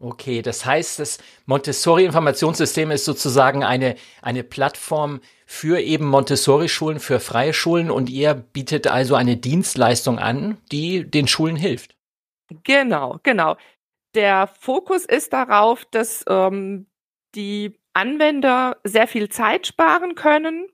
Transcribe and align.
Okay, 0.00 0.42
das 0.42 0.64
heißt, 0.64 0.98
das 0.98 1.18
Montessori-Informationssystem 1.46 2.90
ist 2.90 3.04
sozusagen 3.04 3.62
eine, 3.62 3.94
eine 4.22 4.42
Plattform 4.42 5.20
für 5.46 5.80
eben 5.80 6.06
Montessori-Schulen, 6.06 6.98
für 6.98 7.20
freie 7.20 7.52
Schulen 7.52 7.90
und 7.90 8.10
ihr 8.10 8.34
bietet 8.34 8.88
also 8.88 9.14
eine 9.14 9.36
Dienstleistung 9.36 10.18
an, 10.18 10.58
die 10.72 11.08
den 11.08 11.28
Schulen 11.28 11.56
hilft. 11.56 11.93
Genau, 12.64 13.18
genau. 13.22 13.56
Der 14.14 14.46
Fokus 14.48 15.04
ist 15.06 15.32
darauf, 15.32 15.84
dass 15.86 16.24
ähm, 16.28 16.86
die 17.34 17.78
Anwender 17.94 18.78
sehr 18.84 19.08
viel 19.08 19.28
Zeit 19.28 19.66
sparen 19.66 20.14
können 20.14 20.68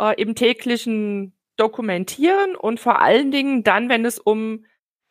äh, 0.00 0.20
im 0.20 0.34
täglichen 0.34 1.34
Dokumentieren 1.56 2.56
und 2.56 2.80
vor 2.80 3.00
allen 3.00 3.30
Dingen 3.30 3.64
dann, 3.64 3.88
wenn 3.88 4.04
es 4.04 4.18
um 4.18 4.64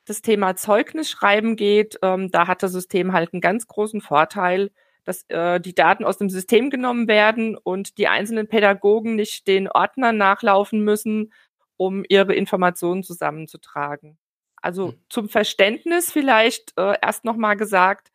das 0.06 0.22
Thema 0.22 0.56
Zeugnisschreiben 0.58 1.56
geht, 1.56 1.98
ähm, 2.04 2.32
da 2.32 2.48
hat 2.48 2.64
das 2.64 2.74
System 2.74 3.14
halt 3.14 3.34
einen 3.34 3.42
ganz 3.42 3.68
großen 3.68 4.02
Vorteil, 4.02 4.72
dass 5.06 5.24
äh, 5.30 5.60
die 5.62 5.76
Daten 5.76 6.06
aus 6.06 6.18
dem 6.18 6.30
System 6.30 6.70
genommen 6.70 7.08
werden 7.08 7.58
und 7.58 7.98
die 7.98 8.08
einzelnen 8.10 8.48
Pädagogen 8.50 9.16
nicht 9.16 9.48
den 9.48 9.70
Ordnern 9.70 10.18
nachlaufen 10.18 10.84
müssen, 10.84 11.34
um 11.78 12.04
ihre 12.10 12.36
Informationen 12.36 13.04
zusammenzutragen. 13.04 14.18
Also 14.64 14.88
mhm. 14.88 15.00
zum 15.10 15.30
Verständnis 15.30 16.12
vielleicht 16.12 16.74
äh, 16.78 16.96
erst 17.02 17.26
nochmal 17.26 17.58
gesagt, 17.58 18.12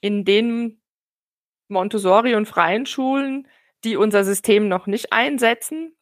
in 0.00 0.24
den 0.24 0.80
Montessori 1.68 2.34
und 2.34 2.46
freien 2.46 2.86
Schulen, 2.86 3.48
die 3.84 3.96
unser 3.96 4.24
System 4.24 4.68
noch 4.68 4.86
nicht 4.86 5.12
einsetzen, 5.12 5.96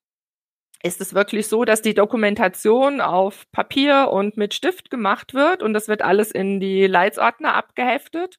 ist 0.82 1.00
es 1.00 1.14
wirklich 1.14 1.48
so, 1.48 1.64
dass 1.64 1.82
die 1.82 1.94
Dokumentation 1.94 3.00
auf 3.00 3.50
Papier 3.50 4.10
und 4.12 4.36
mit 4.36 4.54
Stift 4.54 4.90
gemacht 4.90 5.34
wird 5.34 5.62
und 5.62 5.72
das 5.72 5.88
wird 5.88 6.02
alles 6.02 6.30
in 6.30 6.60
die 6.60 6.86
Leitsordner 6.86 7.54
abgeheftet. 7.54 8.38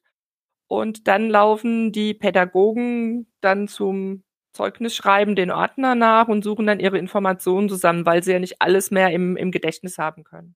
Und 0.68 1.08
dann 1.08 1.28
laufen 1.28 1.90
die 1.90 2.14
Pädagogen 2.14 3.26
dann 3.40 3.66
zum 3.66 4.22
Zeugnisschreiben 4.52 5.34
den 5.34 5.50
Ordner 5.50 5.96
nach 5.96 6.28
und 6.28 6.44
suchen 6.44 6.66
dann 6.66 6.80
ihre 6.80 6.98
Informationen 6.98 7.68
zusammen, 7.68 8.06
weil 8.06 8.22
sie 8.22 8.32
ja 8.32 8.38
nicht 8.38 8.62
alles 8.62 8.92
mehr 8.92 9.10
im, 9.10 9.36
im 9.36 9.50
Gedächtnis 9.50 9.98
haben 9.98 10.22
können. 10.22 10.54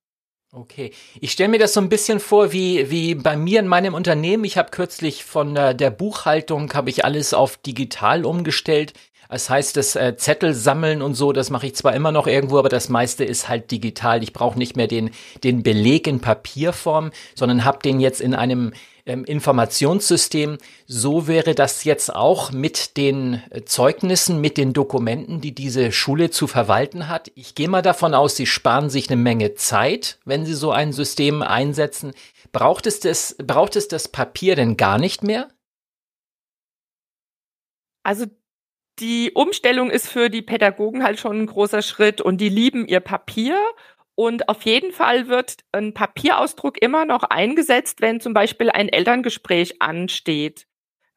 Okay, 0.56 0.92
ich 1.20 1.32
stelle 1.32 1.48
mir 1.48 1.58
das 1.58 1.72
so 1.72 1.80
ein 1.80 1.88
bisschen 1.88 2.20
vor 2.20 2.52
wie 2.52 2.88
wie 2.88 3.16
bei 3.16 3.36
mir 3.36 3.58
in 3.58 3.66
meinem 3.66 3.92
Unternehmen. 3.92 4.44
Ich 4.44 4.56
habe 4.56 4.70
kürzlich 4.70 5.24
von 5.24 5.52
der, 5.52 5.74
der 5.74 5.90
Buchhaltung 5.90 6.72
habe 6.74 6.90
ich 6.90 7.04
alles 7.04 7.34
auf 7.34 7.56
digital 7.56 8.24
umgestellt. 8.24 8.92
Das 9.28 9.50
heißt, 9.50 9.76
das 9.76 9.96
äh, 9.96 10.16
Zettel 10.16 10.54
sammeln 10.54 11.02
und 11.02 11.14
so, 11.14 11.32
das 11.32 11.50
mache 11.50 11.66
ich 11.66 11.74
zwar 11.74 11.92
immer 11.92 12.12
noch 12.12 12.28
irgendwo, 12.28 12.56
aber 12.60 12.68
das 12.68 12.88
meiste 12.88 13.24
ist 13.24 13.48
halt 13.48 13.72
digital. 13.72 14.22
Ich 14.22 14.32
brauche 14.32 14.56
nicht 14.56 14.76
mehr 14.76 14.86
den 14.86 15.10
den 15.42 15.64
Beleg 15.64 16.06
in 16.06 16.20
Papierform, 16.20 17.10
sondern 17.34 17.64
habe 17.64 17.80
den 17.80 17.98
jetzt 17.98 18.20
in 18.20 18.32
einem 18.32 18.74
ähm, 19.06 19.24
Informationssystem. 19.24 20.58
So 20.86 21.26
wäre 21.26 21.54
das 21.54 21.84
jetzt 21.84 22.14
auch 22.14 22.52
mit 22.52 22.96
den 22.96 23.42
äh, 23.50 23.64
Zeugnissen, 23.64 24.40
mit 24.40 24.56
den 24.56 24.72
Dokumenten, 24.72 25.40
die 25.40 25.54
diese 25.54 25.92
Schule 25.92 26.30
zu 26.30 26.46
verwalten 26.46 27.08
hat. 27.08 27.30
Ich 27.34 27.54
gehe 27.54 27.68
mal 27.68 27.82
davon 27.82 28.14
aus, 28.14 28.36
Sie 28.36 28.46
sparen 28.46 28.90
sich 28.90 29.10
eine 29.10 29.20
Menge 29.20 29.54
Zeit, 29.54 30.18
wenn 30.24 30.46
Sie 30.46 30.54
so 30.54 30.70
ein 30.70 30.92
System 30.92 31.42
einsetzen. 31.42 32.12
Braucht 32.52 32.86
es 32.86 33.00
das, 33.00 33.36
braucht 33.38 33.76
es 33.76 33.88
das 33.88 34.08
Papier 34.08 34.56
denn 34.56 34.76
gar 34.76 34.98
nicht 34.98 35.22
mehr? 35.22 35.48
Also 38.02 38.26
die 39.00 39.32
Umstellung 39.34 39.90
ist 39.90 40.08
für 40.08 40.30
die 40.30 40.42
Pädagogen 40.42 41.02
halt 41.02 41.18
schon 41.18 41.40
ein 41.40 41.46
großer 41.46 41.82
Schritt 41.82 42.20
und 42.20 42.40
die 42.40 42.48
lieben 42.48 42.86
ihr 42.86 43.00
Papier 43.00 43.58
und 44.14 44.48
auf 44.48 44.62
jeden 44.62 44.92
Fall 44.92 45.28
wird 45.28 45.58
ein 45.72 45.92
Papierausdruck 45.92 46.80
immer 46.80 47.04
noch 47.04 47.24
eingesetzt, 47.24 48.00
wenn 48.00 48.20
zum 48.20 48.32
Beispiel 48.32 48.70
ein 48.70 48.88
Elterngespräch 48.88 49.82
ansteht. 49.82 50.66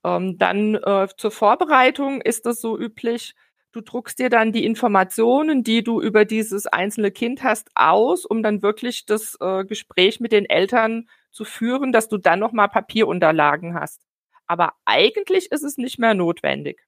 Ähm, 0.03 0.37
dann 0.37 0.75
äh, 0.75 1.07
zur 1.17 1.31
Vorbereitung 1.31 2.21
ist 2.21 2.45
das 2.45 2.59
so 2.59 2.77
üblich. 2.77 3.35
Du 3.71 3.81
druckst 3.81 4.17
dir 4.17 4.29
dann 4.29 4.51
die 4.51 4.65
Informationen, 4.65 5.63
die 5.63 5.83
du 5.83 6.01
über 6.01 6.25
dieses 6.25 6.65
einzelne 6.65 7.11
Kind 7.11 7.43
hast, 7.43 7.69
aus, 7.75 8.25
um 8.25 8.41
dann 8.41 8.63
wirklich 8.63 9.05
das 9.05 9.37
äh, 9.39 9.65
Gespräch 9.65 10.19
mit 10.19 10.31
den 10.31 10.45
Eltern 10.45 11.07
zu 11.31 11.45
führen, 11.45 11.91
dass 11.91 12.09
du 12.09 12.17
dann 12.17 12.39
nochmal 12.39 12.69
Papierunterlagen 12.69 13.75
hast. 13.75 14.01
Aber 14.47 14.73
eigentlich 14.85 15.51
ist 15.51 15.63
es 15.63 15.77
nicht 15.77 15.99
mehr 15.99 16.15
notwendig. 16.15 16.81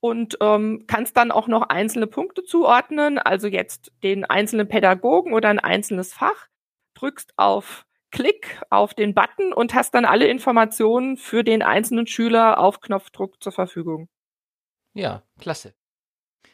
und 0.00 0.36
ähm, 0.40 0.84
kannst 0.86 1.16
dann 1.16 1.30
auch 1.30 1.48
noch 1.48 1.62
einzelne 1.62 2.06
Punkte 2.06 2.44
zuordnen, 2.44 3.18
also 3.18 3.48
jetzt 3.48 3.90
den 4.02 4.26
einzelnen 4.26 4.68
Pädagogen 4.68 5.32
oder 5.32 5.48
ein 5.48 5.58
einzelnes 5.58 6.12
Fach, 6.12 6.48
drückst 6.94 7.32
auf 7.36 7.86
Klick 8.10 8.60
auf 8.70 8.94
den 8.94 9.14
Button 9.14 9.52
und 9.52 9.74
hast 9.74 9.94
dann 9.94 10.04
alle 10.04 10.28
Informationen 10.28 11.16
für 11.16 11.42
den 11.42 11.62
einzelnen 11.62 12.06
Schüler 12.06 12.58
auf 12.58 12.80
Knopfdruck 12.80 13.42
zur 13.42 13.52
Verfügung. 13.52 14.08
Ja, 14.92 15.22
klasse. 15.40 15.74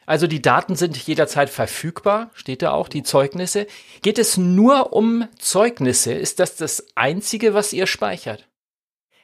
Also 0.05 0.27
die 0.27 0.41
Daten 0.41 0.75
sind 0.75 0.97
jederzeit 0.97 1.49
verfügbar, 1.49 2.31
steht 2.33 2.61
da 2.61 2.71
auch, 2.71 2.89
die 2.89 3.03
Zeugnisse. 3.03 3.67
Geht 4.01 4.19
es 4.19 4.37
nur 4.37 4.93
um 4.93 5.27
Zeugnisse? 5.37 6.13
Ist 6.13 6.39
das 6.39 6.55
das 6.55 6.85
Einzige, 6.95 7.53
was 7.53 7.71
ihr 7.73 7.87
speichert? 7.87 8.49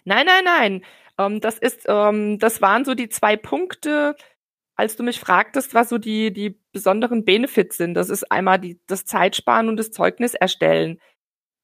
Nein, 0.06 0.26
nein, 0.26 0.44
nein. 0.46 0.86
Ähm, 1.18 1.42
das 1.42 1.58
ist, 1.58 1.86
ähm, 1.88 2.40
das 2.40 2.62
waren 2.62 2.86
so 2.86 2.94
die 2.94 3.10
zwei 3.10 3.36
Punkte, 3.36 4.16
als 4.76 4.96
du 4.96 5.04
mich 5.04 5.20
fragtest, 5.20 5.74
was 5.74 5.90
so 5.90 5.98
die, 5.98 6.32
die 6.32 6.60
besonderen 6.72 7.26
Benefits 7.26 7.78
sind. 7.78 7.96
Das 7.96 8.10
ist 8.10 8.32
einmal 8.32 8.60
die, 8.60 8.80
das 8.88 9.06
Zeitsparen 9.06 9.70
und 9.70 9.78
das 9.78 9.92
Zeugnis 9.92 10.36
erstellen. 10.36 11.00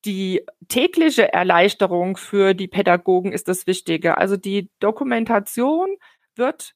Die 0.05 0.45
tägliche 0.67 1.31
Erleichterung 1.31 2.17
für 2.17 2.53
die 2.53 2.67
Pädagogen 2.67 3.31
ist 3.31 3.47
das 3.47 3.67
Wichtige. 3.67 4.17
Also 4.17 4.35
die 4.35 4.69
Dokumentation 4.79 5.95
wird 6.35 6.73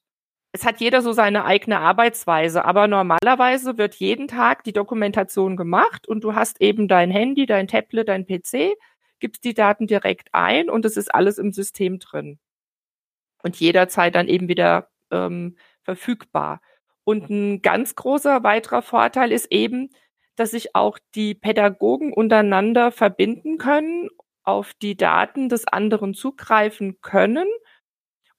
es 0.52 0.64
hat 0.64 0.80
jeder 0.80 1.02
so 1.02 1.12
seine 1.12 1.44
eigene 1.44 1.78
Arbeitsweise, 1.78 2.64
aber 2.64 2.88
normalerweise 2.88 3.76
wird 3.76 3.94
jeden 3.96 4.28
Tag 4.28 4.64
die 4.64 4.72
Dokumentation 4.72 5.56
gemacht 5.56 6.08
und 6.08 6.24
du 6.24 6.34
hast 6.34 6.60
eben 6.60 6.88
dein 6.88 7.10
Handy, 7.10 7.46
dein 7.46 7.68
Tablet, 7.68 8.08
dein 8.08 8.26
PC, 8.26 8.76
gibst 9.20 9.44
die 9.44 9.54
Daten 9.54 9.86
direkt 9.86 10.28
ein 10.32 10.70
und 10.70 10.84
es 10.84 10.96
ist 10.96 11.14
alles 11.14 11.38
im 11.38 11.52
System 11.52 11.98
drin. 11.98 12.38
Und 13.42 13.56
jederzeit 13.60 14.14
dann 14.14 14.28
eben 14.28 14.48
wieder 14.48 14.88
ähm, 15.10 15.56
verfügbar. 15.82 16.60
Und 17.04 17.30
ein 17.30 17.62
ganz 17.62 17.94
großer 17.94 18.42
weiterer 18.42 18.82
Vorteil 18.82 19.32
ist 19.32 19.50
eben, 19.52 19.90
dass 20.36 20.52
sich 20.52 20.74
auch 20.74 20.98
die 21.14 21.34
Pädagogen 21.34 22.12
untereinander 22.12 22.92
verbinden 22.92 23.58
können, 23.58 24.08
auf 24.44 24.72
die 24.74 24.96
Daten 24.96 25.48
des 25.48 25.66
anderen 25.66 26.14
zugreifen 26.14 27.00
können 27.00 27.48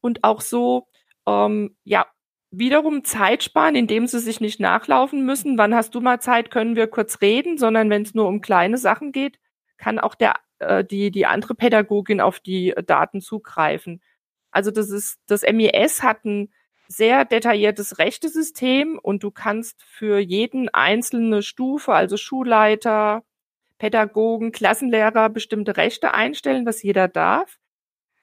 und 0.02 0.24
auch 0.24 0.42
so 0.42 0.88
ähm, 1.30 1.76
ja 1.84 2.08
wiederum 2.52 3.04
Zeit 3.04 3.44
sparen, 3.44 3.76
indem 3.76 4.08
sie 4.08 4.20
sich 4.20 4.42
nicht 4.42 4.60
nachlaufen 4.60 5.26
müssen. 5.26 5.58
Wann 5.58 5.76
hast 5.76 5.94
du 5.96 6.02
mal 6.02 6.20
Zeit? 6.20 6.52
Können 6.52 6.76
wir 6.76 6.88
kurz 6.88 7.22
reden? 7.22 7.58
Sondern 7.58 7.90
wenn 7.90 8.02
es 8.04 8.16
nur 8.16 8.28
um 8.28 8.42
kleine 8.42 8.78
Sachen 8.78 9.12
geht, 9.12 9.40
kann 9.78 10.00
auch 10.00 10.16
der 10.16 10.36
äh, 10.60 10.84
die 10.84 11.12
die 11.12 11.26
andere 11.26 11.56
Pädagogin 11.56 12.22
auf 12.22 12.40
die 12.40 12.74
Daten 12.86 13.22
zugreifen. 13.22 14.02
Also 14.52 14.72
das 14.72 14.90
ist 14.90 15.20
das 15.28 15.44
MES 15.44 16.04
hat 16.04 16.26
ein 16.26 16.52
sehr 16.88 17.24
detailliertes 17.24 18.00
Rechtesystem 18.00 19.00
und 19.02 19.24
du 19.24 19.32
kannst 19.32 19.84
für 19.84 20.18
jeden 20.20 20.70
einzelne 20.70 21.44
Stufe, 21.44 21.94
also 21.94 22.18
Schulleiter, 22.18 23.24
Pädagogen, 23.78 24.52
Klassenlehrer 24.52 25.30
bestimmte 25.30 25.78
Rechte 25.78 26.14
einstellen, 26.14 26.66
was 26.66 26.82
jeder 26.82 27.08
darf. 27.08 27.59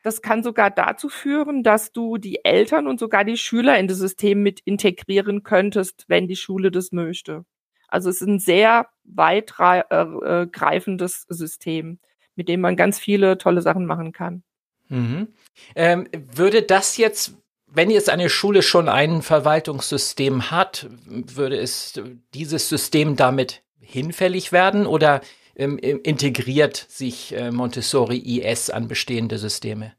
Das 0.07 0.23
kann 0.23 0.45
sogar 0.45 0.71
dazu 0.71 1.09
führen, 1.09 1.65
dass 1.65 1.91
du 1.91 2.17
die 2.17 2.45
Eltern 2.45 2.87
und 2.87 3.01
sogar 3.01 3.25
die 3.25 3.37
Schüler 3.37 3.77
in 3.77 3.89
das 3.89 3.99
System 3.99 4.41
mit 4.41 4.61
integrieren 4.61 5.43
könntest, 5.43 6.05
wenn 6.07 6.29
die 6.29 6.37
Schule 6.37 6.71
das 6.71 6.93
möchte. 6.93 7.45
Also 7.89 8.09
es 8.11 8.21
ist 8.21 8.29
ein 8.29 8.39
sehr 8.39 8.87
weit 9.03 9.53
äh, 9.59 9.81
äh, 9.81 11.09
System, 11.09 11.99
mit 12.37 12.49
dem 12.49 12.61
man 12.61 12.77
ganz 12.77 13.01
viele 13.01 13.37
tolle 13.37 13.63
Sachen 13.63 13.85
machen 13.85 14.13
kann. 14.13 14.45
Mhm. 14.87 15.27
Ähm, 15.75 16.07
würde 16.13 16.63
das 16.63 16.97
jetzt 16.99 17.35
wenn 17.67 17.91
jetzt 17.91 18.09
eine 18.09 18.31
Schule 18.31 18.63
schon 18.63 18.89
ein 18.89 19.23
Verwaltungssystem 19.23 20.53
hat, 20.53 20.89
würde 21.05 21.59
es 21.59 22.01
dieses 22.33 22.69
System 22.69 23.17
damit 23.17 23.65
hinfällig 23.81 24.53
werden 24.53 24.87
oder 24.87 25.21
ähm, 25.57 25.79
integriert 25.79 26.77
sich 26.77 27.35
äh, 27.35 27.51
Montessori 27.51 28.19
IS 28.19 28.71
an 28.71 28.89
bestehende 28.89 29.39
Systeme? 29.39 29.95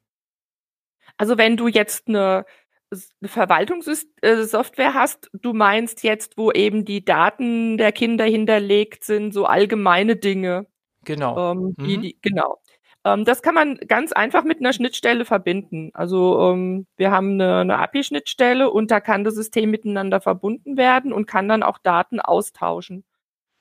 Also 1.17 1.37
wenn 1.37 1.57
du 1.57 1.67
jetzt 1.67 2.07
eine, 2.07 2.45
eine 2.91 3.29
Verwaltungssoftware 3.29 4.93
hast, 4.93 5.29
du 5.33 5.53
meinst 5.53 6.03
jetzt, 6.03 6.37
wo 6.37 6.51
eben 6.51 6.85
die 6.85 7.03
Daten 7.03 7.77
der 7.77 7.91
Kinder 7.91 8.25
hinterlegt 8.25 9.03
sind, 9.03 9.33
so 9.33 9.45
allgemeine 9.45 10.15
Dinge. 10.15 10.67
Genau. 11.03 11.51
Ähm, 11.51 11.75
die, 11.79 11.97
mhm. 11.97 12.01
die, 12.01 12.17
genau. 12.21 12.59
Ähm, 13.03 13.25
das 13.25 13.41
kann 13.41 13.55
man 13.55 13.77
ganz 13.87 14.11
einfach 14.11 14.43
mit 14.43 14.59
einer 14.59 14.73
Schnittstelle 14.73 15.25
verbinden. 15.25 15.91
Also 15.93 16.51
ähm, 16.51 16.87
wir 16.97 17.11
haben 17.11 17.33
eine, 17.33 17.59
eine 17.59 17.79
API-Schnittstelle 17.79 18.69
und 18.69 18.91
da 18.91 18.99
kann 18.99 19.23
das 19.23 19.35
System 19.35 19.71
miteinander 19.71 20.21
verbunden 20.21 20.77
werden 20.77 21.13
und 21.13 21.25
kann 21.25 21.47
dann 21.47 21.63
auch 21.63 21.79
Daten 21.79 22.19
austauschen. 22.19 23.05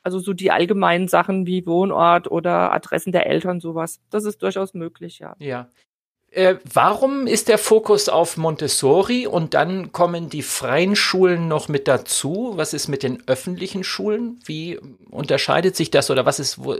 Also 0.06 0.20
so 0.20 0.35
die 0.35 0.53
allgemeinen 0.53 1.08
Sachen 1.08 1.47
wie 1.47 1.67
Wohnort 1.67 2.31
oder 2.31 2.73
Adressen 2.73 3.11
der 3.11 3.26
Eltern, 3.26 3.58
sowas. 3.58 3.99
Das 4.08 4.25
ist 4.25 4.41
durchaus 4.41 4.73
möglich, 4.73 5.19
ja. 5.19 5.35
Ja. 5.41 5.69
Äh, 6.31 6.58
warum 6.73 7.26
ist 7.26 7.49
der 7.49 7.58
Fokus 7.58 8.08
auf 8.08 8.37
Montessori 8.37 9.26
und 9.26 9.55
dann 9.55 9.91
kommen 9.91 10.31
die 10.31 10.43
freien 10.43 10.94
Schulen 10.94 11.49
noch 11.49 11.67
mit 11.67 11.88
dazu? 11.88 12.53
Was 12.55 12.73
ist 12.73 12.87
mit 12.87 13.03
den 13.03 13.20
öffentlichen 13.26 13.82
Schulen? 13.82 14.38
Wie 14.44 14.79
unterscheidet 15.11 15.75
sich 15.75 15.91
das 15.91 16.09
oder 16.09 16.25
was 16.25 16.38
ist, 16.38 16.64
wo, 16.64 16.76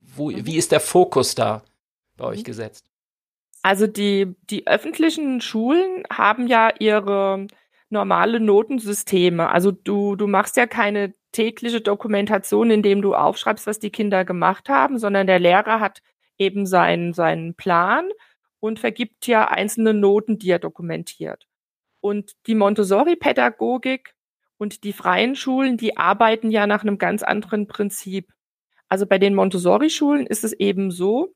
wo, 0.00 0.32
mhm. 0.32 0.44
wie 0.44 0.56
ist 0.56 0.72
der 0.72 0.80
Fokus 0.80 1.36
da 1.36 1.62
bei 2.16 2.24
euch 2.24 2.40
mhm. 2.40 2.44
gesetzt? 2.44 2.90
Also 3.62 3.86
die, 3.86 4.34
die 4.50 4.66
öffentlichen 4.66 5.40
Schulen 5.40 6.02
haben 6.12 6.48
ja 6.48 6.70
ihre 6.80 7.46
normale 7.90 8.40
Notensysteme. 8.40 9.48
Also 9.48 9.70
du, 9.70 10.16
du 10.16 10.26
machst 10.26 10.56
ja 10.56 10.66
keine 10.66 11.12
tägliche 11.32 11.80
Dokumentation, 11.80 12.70
indem 12.70 13.02
du 13.02 13.14
aufschreibst, 13.14 13.66
was 13.66 13.78
die 13.78 13.90
Kinder 13.90 14.24
gemacht 14.24 14.68
haben, 14.68 14.98
sondern 14.98 15.26
der 15.26 15.38
Lehrer 15.38 15.80
hat 15.80 16.02
eben 16.38 16.66
seinen, 16.66 17.12
seinen 17.12 17.54
Plan 17.54 18.08
und 18.60 18.78
vergibt 18.78 19.26
ja 19.26 19.48
einzelne 19.48 19.94
Noten, 19.94 20.38
die 20.38 20.50
er 20.50 20.58
dokumentiert. 20.58 21.46
Und 22.00 22.32
die 22.46 22.54
Montessori-Pädagogik 22.54 24.14
und 24.58 24.84
die 24.84 24.92
freien 24.92 25.36
Schulen, 25.36 25.76
die 25.76 25.96
arbeiten 25.96 26.50
ja 26.50 26.66
nach 26.66 26.82
einem 26.82 26.98
ganz 26.98 27.22
anderen 27.22 27.66
Prinzip. 27.66 28.32
Also 28.88 29.06
bei 29.06 29.18
den 29.18 29.34
Montessori-Schulen 29.34 30.26
ist 30.26 30.44
es 30.44 30.52
eben 30.52 30.90
so, 30.90 31.34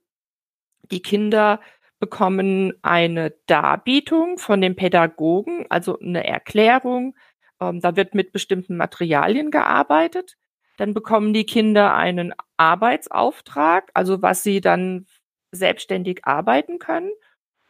die 0.90 1.02
Kinder 1.02 1.60
bekommen 1.98 2.72
eine 2.82 3.34
Darbietung 3.46 4.38
von 4.38 4.60
dem 4.60 4.76
Pädagogen, 4.76 5.66
also 5.68 5.98
eine 5.98 6.26
Erklärung, 6.26 7.14
ähm, 7.60 7.80
da 7.80 7.96
wird 7.96 8.14
mit 8.14 8.32
bestimmten 8.32 8.76
Materialien 8.76 9.50
gearbeitet. 9.50 10.36
Dann 10.76 10.94
bekommen 10.94 11.32
die 11.32 11.44
Kinder 11.44 11.94
einen 11.94 12.32
Arbeitsauftrag, 12.56 13.90
also 13.94 14.22
was 14.22 14.42
sie 14.42 14.60
dann 14.60 15.06
selbstständig 15.50 16.24
arbeiten 16.24 16.78
können. 16.78 17.10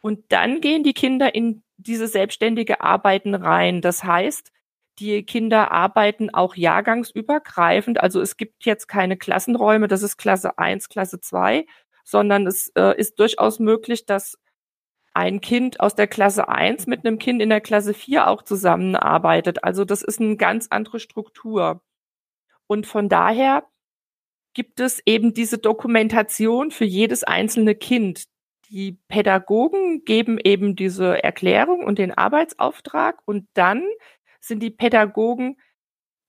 Und 0.01 0.31
dann 0.31 0.61
gehen 0.61 0.83
die 0.83 0.93
Kinder 0.93 1.33
in 1.33 1.63
diese 1.77 2.07
selbstständige 2.07 2.81
Arbeiten 2.81 3.35
rein. 3.35 3.81
Das 3.81 4.03
heißt, 4.03 4.51
die 4.99 5.23
Kinder 5.23 5.71
arbeiten 5.71 6.29
auch 6.29 6.55
jahrgangsübergreifend. 6.55 7.99
Also 8.01 8.21
es 8.21 8.37
gibt 8.37 8.65
jetzt 8.65 8.87
keine 8.87 9.17
Klassenräume, 9.17 9.87
das 9.87 10.03
ist 10.03 10.17
Klasse 10.17 10.57
1, 10.57 10.89
Klasse 10.89 11.19
2, 11.19 11.65
sondern 12.09 12.47
es 12.47 12.69
äh, 12.75 12.97
ist 12.97 13.19
durchaus 13.19 13.59
möglich, 13.59 14.05
dass 14.05 14.37
ein 15.13 15.41
Kind 15.41 15.79
aus 15.79 15.95
der 15.95 16.07
Klasse 16.07 16.47
1 16.49 16.87
mit 16.87 17.05
einem 17.05 17.19
Kind 17.19 17.41
in 17.41 17.49
der 17.49 17.61
Klasse 17.61 17.93
4 17.93 18.27
auch 18.27 18.41
zusammenarbeitet. 18.41 19.63
Also 19.63 19.85
das 19.85 20.01
ist 20.01 20.19
eine 20.19 20.37
ganz 20.37 20.67
andere 20.69 20.99
Struktur. 20.99 21.81
Und 22.67 22.87
von 22.87 23.09
daher 23.09 23.67
gibt 24.53 24.79
es 24.79 25.01
eben 25.05 25.33
diese 25.33 25.57
Dokumentation 25.57 26.71
für 26.71 26.85
jedes 26.85 27.23
einzelne 27.23 27.75
Kind. 27.75 28.25
Die 28.69 28.93
Pädagogen 29.07 30.03
geben 30.05 30.39
eben 30.43 30.75
diese 30.75 31.23
Erklärung 31.23 31.83
und 31.83 31.99
den 31.99 32.15
Arbeitsauftrag 32.15 33.21
und 33.25 33.47
dann 33.53 33.83
sind 34.39 34.61
die 34.61 34.69
Pädagogen 34.69 35.57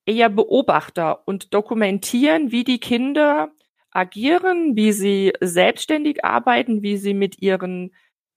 eher 0.06 0.28
Beobachter 0.28 1.26
und 1.26 1.54
dokumentieren, 1.54 2.50
wie 2.50 2.64
die 2.64 2.80
Kinder 2.80 3.50
agieren, 3.92 4.76
wie 4.76 4.92
sie 4.92 5.32
selbstständig 5.40 6.24
arbeiten, 6.24 6.82
wie 6.82 6.96
sie 6.96 7.14
mit 7.14 7.40
ihren 7.42 7.94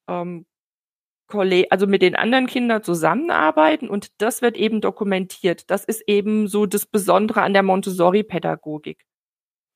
ähm, 0.08 0.46
also 1.70 1.88
mit 1.88 2.04
den 2.04 2.16
anderen 2.16 2.46
Kindern 2.46 2.84
zusammenarbeiten 2.84 3.90
und 3.90 4.22
das 4.22 4.44
wird 4.44 4.56
eben 4.56 4.82
dokumentiert. 4.82 5.70
Das 5.72 5.84
ist 5.84 6.04
eben 6.08 6.48
so 6.48 6.68
das 6.68 6.86
Besondere 6.86 7.42
an 7.42 7.54
der 7.54 7.64
Montessori-Pädagogik. 7.64 9.04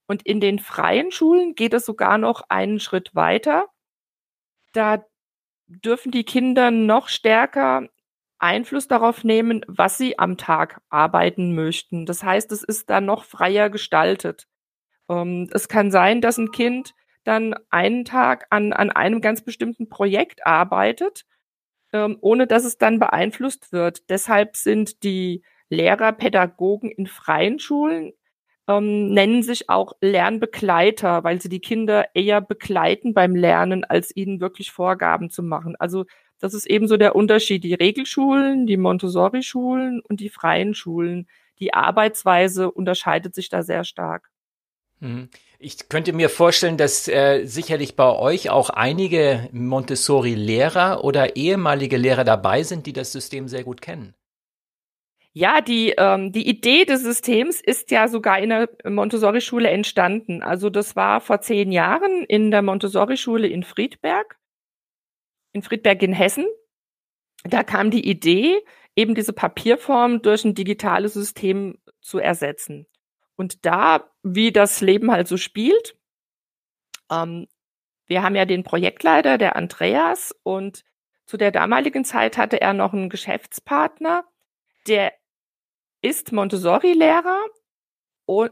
Und 0.08 0.26
in 0.26 0.40
den 0.40 0.60
freien 0.60 1.12
Schulen 1.12 1.56
geht 1.56 1.74
es 1.74 1.86
sogar 1.86 2.18
noch 2.18 2.44
einen 2.50 2.80
Schritt 2.80 3.16
weiter. 3.16 3.66
Da 4.74 5.04
dürfen 5.68 6.12
die 6.12 6.24
Kinder 6.24 6.72
noch 6.72 7.10
stärker 7.10 7.90
Einfluss 8.40 8.88
darauf 8.88 9.24
nehmen, 9.24 9.66
was 9.68 9.98
sie 9.98 10.20
am 10.20 10.38
Tag 10.38 10.82
arbeiten 10.90 11.56
möchten. 11.56 12.06
Das 12.06 12.24
heißt, 12.24 12.52
es 12.52 12.64
ist 12.64 12.90
da 12.90 13.02
noch 13.02 13.24
freier 13.26 13.70
gestaltet. 13.70 14.48
Ähm, 15.10 15.50
es 15.54 15.68
kann 15.68 15.92
sein, 15.92 16.22
dass 16.22 16.38
ein 16.38 16.52
Kind 16.52 16.94
dann 17.24 17.56
einen 17.70 18.06
Tag 18.06 18.48
an, 18.50 18.74
an 18.74 18.90
einem 18.90 19.22
ganz 19.22 19.44
bestimmten 19.44 19.90
Projekt 19.90 20.46
arbeitet, 20.46 21.26
ähm, 21.94 22.18
ohne 22.22 22.48
dass 22.48 22.66
es 22.66 22.78
dann 22.78 23.00
beeinflusst 23.00 23.72
wird. 23.72 24.10
Deshalb 24.10 24.56
sind 24.56 25.04
die 25.04 25.44
Lehrer, 25.70 26.14
Pädagogen 26.14 26.90
in 26.90 27.08
freien 27.08 27.60
Schulen 27.60 28.14
ähm, 28.68 29.14
nennen 29.14 29.44
sich 29.44 29.70
auch 29.70 29.94
Lernbegleiter, 30.02 31.24
weil 31.24 31.42
sie 31.42 31.50
die 31.50 31.62
Kinder 31.62 32.06
eher 32.14 32.42
begleiten 32.42 33.14
beim 33.14 33.36
Lernen, 33.36 33.84
als 33.86 34.16
ihnen 34.16 34.42
wirklich 34.42 34.72
Vorgaben 34.72 35.30
zu 35.30 35.42
machen. 35.42 35.76
Also 35.80 36.06
das 36.40 36.54
ist 36.54 36.68
ebenso 36.68 36.98
der 36.98 37.16
Unterschied. 37.16 37.64
Die 37.64 37.74
Regelschulen, 37.74 38.68
die 38.68 38.78
Montessori-Schulen 38.78 40.02
und 40.02 40.20
die 40.20 40.30
freien 40.30 40.74
Schulen. 40.76 41.28
Die 41.60 41.74
Arbeitsweise 41.74 42.70
unterscheidet 42.70 43.34
sich 43.34 43.50
da 43.50 43.64
sehr 43.64 43.84
stark. 43.84 44.30
Mhm. 45.00 45.30
Ich 45.60 45.90
könnte 45.90 46.14
mir 46.14 46.30
vorstellen, 46.30 46.78
dass 46.78 47.08
äh, 47.08 47.46
sicherlich 47.46 47.96
bei 47.96 48.12
euch 48.12 48.50
auch 48.50 48.70
einige 48.70 49.50
Montessori-Lehrer 49.52 51.04
oder 51.04 51.36
ehemalige 51.36 51.98
Lehrer 51.98 52.24
dabei 52.24 52.64
sind, 52.64 52.86
die 52.86 52.94
das 52.94 53.12
System 53.12 53.48
sehr 53.48 53.64
gut 53.64 53.82
kennen. 53.82 54.14
Ja, 55.34 55.62
die, 55.62 55.94
ähm, 55.98 56.32
die 56.32 56.48
Idee 56.48 56.86
des 56.86 57.04
Systems 57.04 57.62
ist 57.62 57.92
ja 57.92 58.08
sogar 58.08 58.40
in 58.40 58.50
der 58.50 58.70
Montessori-Schule 58.84 59.70
entstanden. 59.70 60.42
Also 60.42 60.72
das 60.72 60.96
war 60.96 61.22
vor 61.22 61.42
zehn 61.42 61.72
Jahren 61.72 62.24
in 62.24 62.50
der 62.50 62.64
Montessori-Schule 62.64 63.48
in 63.48 63.62
Friedberg, 63.62 64.40
in 65.54 65.62
Friedberg 65.62 66.02
in 66.02 66.14
Hessen. 66.14 66.48
Da 67.44 67.64
kam 67.64 67.92
die 67.92 68.10
Idee, 68.10 68.64
eben 68.96 69.14
diese 69.14 69.32
Papierform 69.32 70.24
durch 70.24 70.44
ein 70.44 70.56
digitales 70.56 71.14
System 71.14 71.78
zu 72.02 72.18
ersetzen. 72.18 72.88
Und 73.38 73.66
da, 73.66 74.12
wie 74.24 74.52
das 74.52 74.82
Leben 74.82 75.12
halt 75.12 75.28
so 75.28 75.38
spielt, 75.38 75.96
ähm, 77.10 77.48
wir 78.08 78.24
haben 78.24 78.36
ja 78.36 78.46
den 78.46 78.64
Projektleiter, 78.64 79.38
der 79.38 79.56
Andreas, 79.56 80.36
und 80.44 80.84
zu 81.26 81.38
der 81.38 81.52
damaligen 81.52 82.04
Zeit 82.04 82.38
hatte 82.38 82.60
er 82.60 82.74
noch 82.74 82.94
einen 82.94 83.10
Geschäftspartner, 83.10 84.26
der 84.88 85.14
ist 86.02 86.32
Montessori-Lehrer 86.32 87.40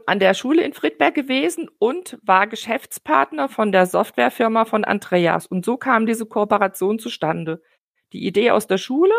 an 0.06 0.18
der 0.18 0.34
Schule 0.34 0.62
in 0.62 0.72
Friedberg 0.72 1.14
gewesen 1.14 1.68
und 1.78 2.18
war 2.22 2.46
Geschäftspartner 2.46 3.48
von 3.48 3.72
der 3.72 3.86
Softwarefirma 3.86 4.64
von 4.64 4.84
Andreas. 4.84 5.46
Und 5.46 5.64
so 5.66 5.76
kam 5.76 6.06
diese 6.06 6.26
Kooperation 6.26 6.98
zustande. 6.98 7.62
Die 8.12 8.24
Idee 8.26 8.52
aus 8.52 8.66
der 8.66 8.78
Schule 8.78 9.14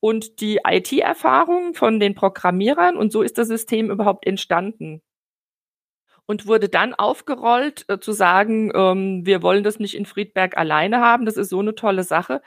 und 0.00 0.40
die 0.40 0.60
IT-Erfahrung 0.66 1.74
von 1.74 2.00
den 2.00 2.14
Programmierern 2.14 2.96
und 2.96 3.12
so 3.12 3.22
ist 3.22 3.38
das 3.38 3.48
System 3.48 3.90
überhaupt 3.90 4.26
entstanden. 4.26 5.02
Und 6.26 6.46
wurde 6.46 6.68
dann 6.68 6.94
aufgerollt, 6.94 7.86
äh, 7.88 7.98
zu 8.00 8.12
sagen, 8.12 8.70
ähm, 8.74 9.24
wir 9.24 9.42
wollen 9.42 9.64
das 9.64 9.78
nicht 9.78 9.96
in 9.96 10.04
Friedberg 10.06 10.56
alleine 10.58 11.00
haben, 11.00 11.24
das 11.24 11.36
ist 11.38 11.48
so 11.48 11.60
eine 11.60 11.74
tolle 11.74 12.04
Sache. 12.04 12.42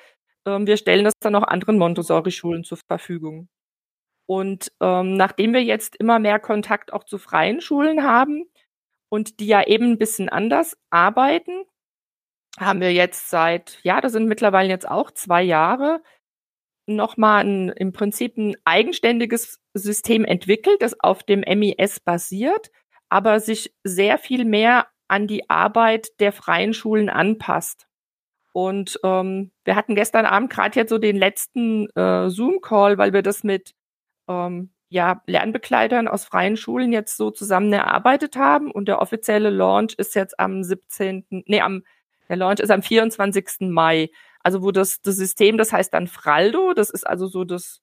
Ähm, 0.46 0.68
wir 0.68 0.78
stellen 0.78 1.04
das 1.04 1.14
dann 1.20 1.36
auch 1.36 1.44
anderen 1.44 1.78
Montessori-Schulen 1.80 2.64
zur 2.64 2.78
Verfügung. 2.88 3.50
Und 4.28 4.72
ähm, 4.82 5.16
nachdem 5.18 5.54
wir 5.54 5.64
jetzt 5.64 5.96
immer 5.98 6.20
mehr 6.20 6.40
Kontakt 6.40 6.94
auch 6.94 7.04
zu 7.04 7.18
freien 7.18 7.60
Schulen 7.60 8.04
haben 8.04 8.46
und 9.10 9.40
die 9.40 9.48
ja 9.48 9.64
eben 9.68 9.92
ein 9.92 9.98
bisschen 9.98 10.30
anders 10.30 10.78
arbeiten, 10.90 11.66
haben 12.60 12.82
wir 12.82 12.94
jetzt 12.94 13.30
seit, 13.30 13.80
ja, 13.84 14.02
das 14.02 14.14
sind 14.14 14.28
mittlerweile 14.28 14.70
jetzt 14.70 14.88
auch 14.90 15.12
zwei 15.12 15.44
Jahre, 15.44 16.02
nochmal 16.86 17.44
ein, 17.46 17.70
im 17.70 17.92
Prinzip 17.92 18.38
ein 18.38 18.56
eigenständiges 18.66 19.60
System 19.74 20.26
entwickelt, 20.26 20.82
das 20.82 21.00
auf 21.00 21.24
dem 21.24 21.42
MIS 21.42 22.00
basiert, 22.00 22.72
aber 23.10 23.40
sich 23.40 23.74
sehr 23.84 24.18
viel 24.18 24.46
mehr 24.46 24.88
an 25.08 25.28
die 25.28 25.50
Arbeit 25.50 26.20
der 26.20 26.32
freien 26.32 26.74
Schulen 26.74 27.10
anpasst. 27.10 27.88
Und 28.54 29.00
ähm, 29.04 29.52
wir 29.64 29.76
hatten 29.76 29.96
gestern 29.96 30.26
Abend 30.26 30.50
gerade 30.50 30.80
jetzt 30.80 30.90
so 30.90 30.98
den 30.98 31.18
letzten 31.18 31.88
äh, 31.96 32.30
Zoom-Call, 32.30 32.98
weil 32.98 33.14
wir 33.14 33.22
das 33.22 33.44
mit 33.44 33.74
ähm, 34.28 34.72
ja, 34.90 35.22
Lernbegleitern 35.26 36.10
aus 36.10 36.26
freien 36.26 36.58
Schulen 36.58 36.92
jetzt 36.92 37.16
so 37.16 37.32
zusammen 37.32 37.72
erarbeitet 37.72 38.36
haben. 38.36 38.72
Und 38.72 38.88
der 38.88 39.02
offizielle 39.02 39.50
Launch 39.50 39.94
ist 39.98 40.16
jetzt 40.16 40.38
am 40.40 40.64
17., 40.64 41.26
nee, 41.30 41.62
am, 41.62 41.84
der 42.28 42.36
Launch 42.36 42.60
ist 42.60 42.72
am 42.72 42.82
24. 42.82 43.70
Mai. 43.70 44.10
Also 44.44 44.62
wo 44.62 44.72
das, 44.72 45.02
das 45.02 45.16
System, 45.16 45.58
das 45.58 45.72
heißt 45.72 45.94
dann 45.94 46.08
Fraldo, 46.08 46.74
das 46.74 46.90
ist 46.90 47.06
also 47.06 47.28
so 47.28 47.44
das 47.44 47.82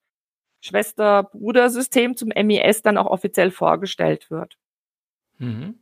Schwester-Bruder-System 0.61 2.17
zum 2.17 2.31
MES 2.31 2.83
dann 2.83 2.99
auch 2.99 3.07
offiziell 3.07 3.51
vorgestellt 3.51 4.31
wird. 4.31 4.57
Mhm. 5.39 5.79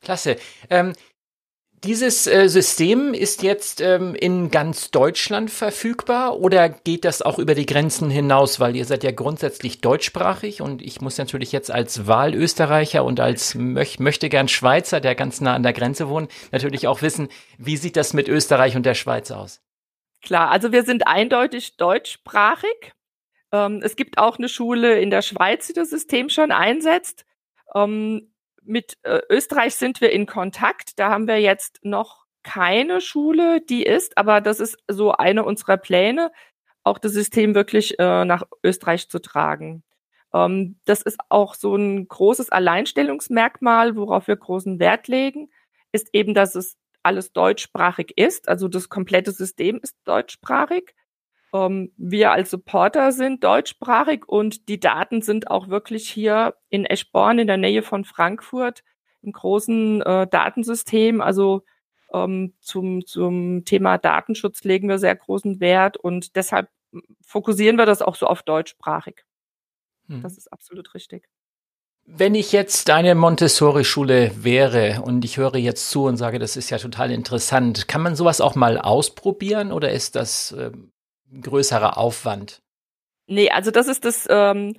Klasse. 0.00 0.36
Ähm, 0.68 0.92
dieses 1.84 2.26
äh, 2.26 2.48
System 2.48 3.12
ist 3.12 3.42
jetzt 3.42 3.80
ähm, 3.80 4.14
in 4.14 4.50
ganz 4.50 4.90
Deutschland 4.90 5.50
verfügbar 5.50 6.38
oder 6.40 6.68
geht 6.68 7.04
das 7.04 7.22
auch 7.22 7.38
über 7.38 7.54
die 7.54 7.66
Grenzen 7.66 8.10
hinaus? 8.10 8.58
Weil 8.60 8.74
ihr 8.76 8.86
seid 8.86 9.04
ja 9.04 9.12
grundsätzlich 9.12 9.82
deutschsprachig 9.82 10.62
und 10.62 10.80
ich 10.80 11.00
muss 11.00 11.18
natürlich 11.18 11.52
jetzt 11.52 11.70
als 11.70 12.06
Wahlösterreicher 12.06 13.04
und 13.04 13.20
als 13.20 13.54
möch 13.54 13.98
möchte 14.00 14.28
gern 14.28 14.48
Schweizer, 14.48 15.00
der 15.00 15.14
ganz 15.14 15.40
nah 15.40 15.54
an 15.54 15.62
der 15.62 15.74
Grenze 15.74 16.08
wohnt, 16.08 16.32
natürlich 16.50 16.88
auch 16.88 17.02
wissen, 17.02 17.28
wie 17.58 17.76
sieht 17.76 17.96
das 17.96 18.14
mit 18.14 18.28
Österreich 18.28 18.74
und 18.74 18.86
der 18.86 18.94
Schweiz 18.94 19.30
aus? 19.30 19.60
Klar, 20.26 20.50
also 20.50 20.72
wir 20.72 20.82
sind 20.82 21.06
eindeutig 21.06 21.76
deutschsprachig. 21.76 22.92
Ähm, 23.52 23.80
es 23.84 23.94
gibt 23.94 24.18
auch 24.18 24.38
eine 24.38 24.48
Schule 24.48 25.00
in 25.00 25.10
der 25.10 25.22
Schweiz, 25.22 25.68
die 25.68 25.72
das 25.72 25.90
System 25.90 26.30
schon 26.30 26.50
einsetzt. 26.50 27.24
Ähm, 27.76 28.34
mit 28.60 28.98
äh, 29.04 29.20
Österreich 29.30 29.76
sind 29.76 30.00
wir 30.00 30.10
in 30.10 30.26
Kontakt. 30.26 30.98
Da 30.98 31.10
haben 31.10 31.28
wir 31.28 31.40
jetzt 31.40 31.78
noch 31.84 32.24
keine 32.42 33.00
Schule, 33.00 33.60
die 33.60 33.84
ist, 33.84 34.18
aber 34.18 34.40
das 34.40 34.58
ist 34.58 34.76
so 34.88 35.12
eine 35.12 35.44
unserer 35.44 35.76
Pläne, 35.76 36.32
auch 36.82 36.98
das 36.98 37.12
System 37.12 37.54
wirklich 37.54 37.96
äh, 38.00 38.24
nach 38.24 38.42
Österreich 38.64 39.08
zu 39.08 39.20
tragen. 39.20 39.84
Ähm, 40.34 40.80
das 40.86 41.02
ist 41.02 41.20
auch 41.28 41.54
so 41.54 41.76
ein 41.76 42.08
großes 42.08 42.50
Alleinstellungsmerkmal, 42.50 43.94
worauf 43.94 44.26
wir 44.26 44.36
großen 44.36 44.80
Wert 44.80 45.06
legen, 45.06 45.50
ist 45.92 46.08
eben, 46.12 46.34
dass 46.34 46.56
es 46.56 46.76
alles 47.06 47.32
deutschsprachig 47.32 48.12
ist. 48.16 48.48
Also 48.48 48.68
das 48.68 48.88
komplette 48.88 49.32
System 49.32 49.78
ist 49.82 49.96
deutschsprachig. 50.04 50.94
Ähm, 51.54 51.92
wir 51.96 52.32
als 52.32 52.50
Supporter 52.50 53.12
sind 53.12 53.44
deutschsprachig 53.44 54.26
und 54.26 54.68
die 54.68 54.80
Daten 54.80 55.22
sind 55.22 55.50
auch 55.50 55.68
wirklich 55.68 56.10
hier 56.10 56.54
in 56.68 56.84
Eschborn 56.84 57.38
in 57.38 57.46
der 57.46 57.56
Nähe 57.56 57.82
von 57.82 58.04
Frankfurt 58.04 58.82
im 59.22 59.32
großen 59.32 60.02
äh, 60.02 60.26
Datensystem. 60.26 61.20
Also 61.20 61.62
ähm, 62.12 62.54
zum, 62.60 63.06
zum 63.06 63.64
Thema 63.64 63.98
Datenschutz 63.98 64.64
legen 64.64 64.88
wir 64.88 64.98
sehr 64.98 65.16
großen 65.16 65.60
Wert 65.60 65.96
und 65.96 66.36
deshalb 66.36 66.68
fokussieren 67.22 67.76
wir 67.76 67.86
das 67.86 68.02
auch 68.02 68.16
so 68.16 68.26
auf 68.26 68.42
deutschsprachig. 68.42 69.24
Hm. 70.08 70.22
Das 70.22 70.36
ist 70.36 70.52
absolut 70.52 70.94
richtig. 70.94 71.28
Wenn 72.06 72.34
ich 72.34 72.52
jetzt 72.52 72.88
eine 72.88 73.14
Montessori-Schule 73.14 74.44
wäre 74.44 75.02
und 75.02 75.24
ich 75.24 75.36
höre 75.38 75.56
jetzt 75.56 75.90
zu 75.90 76.04
und 76.04 76.16
sage, 76.16 76.38
das 76.38 76.56
ist 76.56 76.70
ja 76.70 76.78
total 76.78 77.10
interessant, 77.10 77.88
kann 77.88 78.00
man 78.00 78.14
sowas 78.14 78.40
auch 78.40 78.54
mal 78.54 78.78
ausprobieren 78.78 79.72
oder 79.72 79.90
ist 79.90 80.14
das 80.14 80.54
ähm, 80.58 80.92
größerer 81.42 81.98
Aufwand. 81.98 82.62
Nee, 83.26 83.50
also 83.50 83.72
das 83.72 83.88
ist 83.88 84.04
das, 84.04 84.26
ähm, 84.30 84.76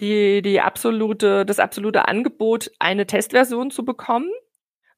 die, 0.00 0.40
die 0.40 0.60
absolute, 0.60 1.44
das 1.44 1.58
absolute 1.58 2.08
Angebot, 2.08 2.70
eine 2.78 3.06
Testversion 3.06 3.70
zu 3.70 3.84
bekommen. 3.84 4.30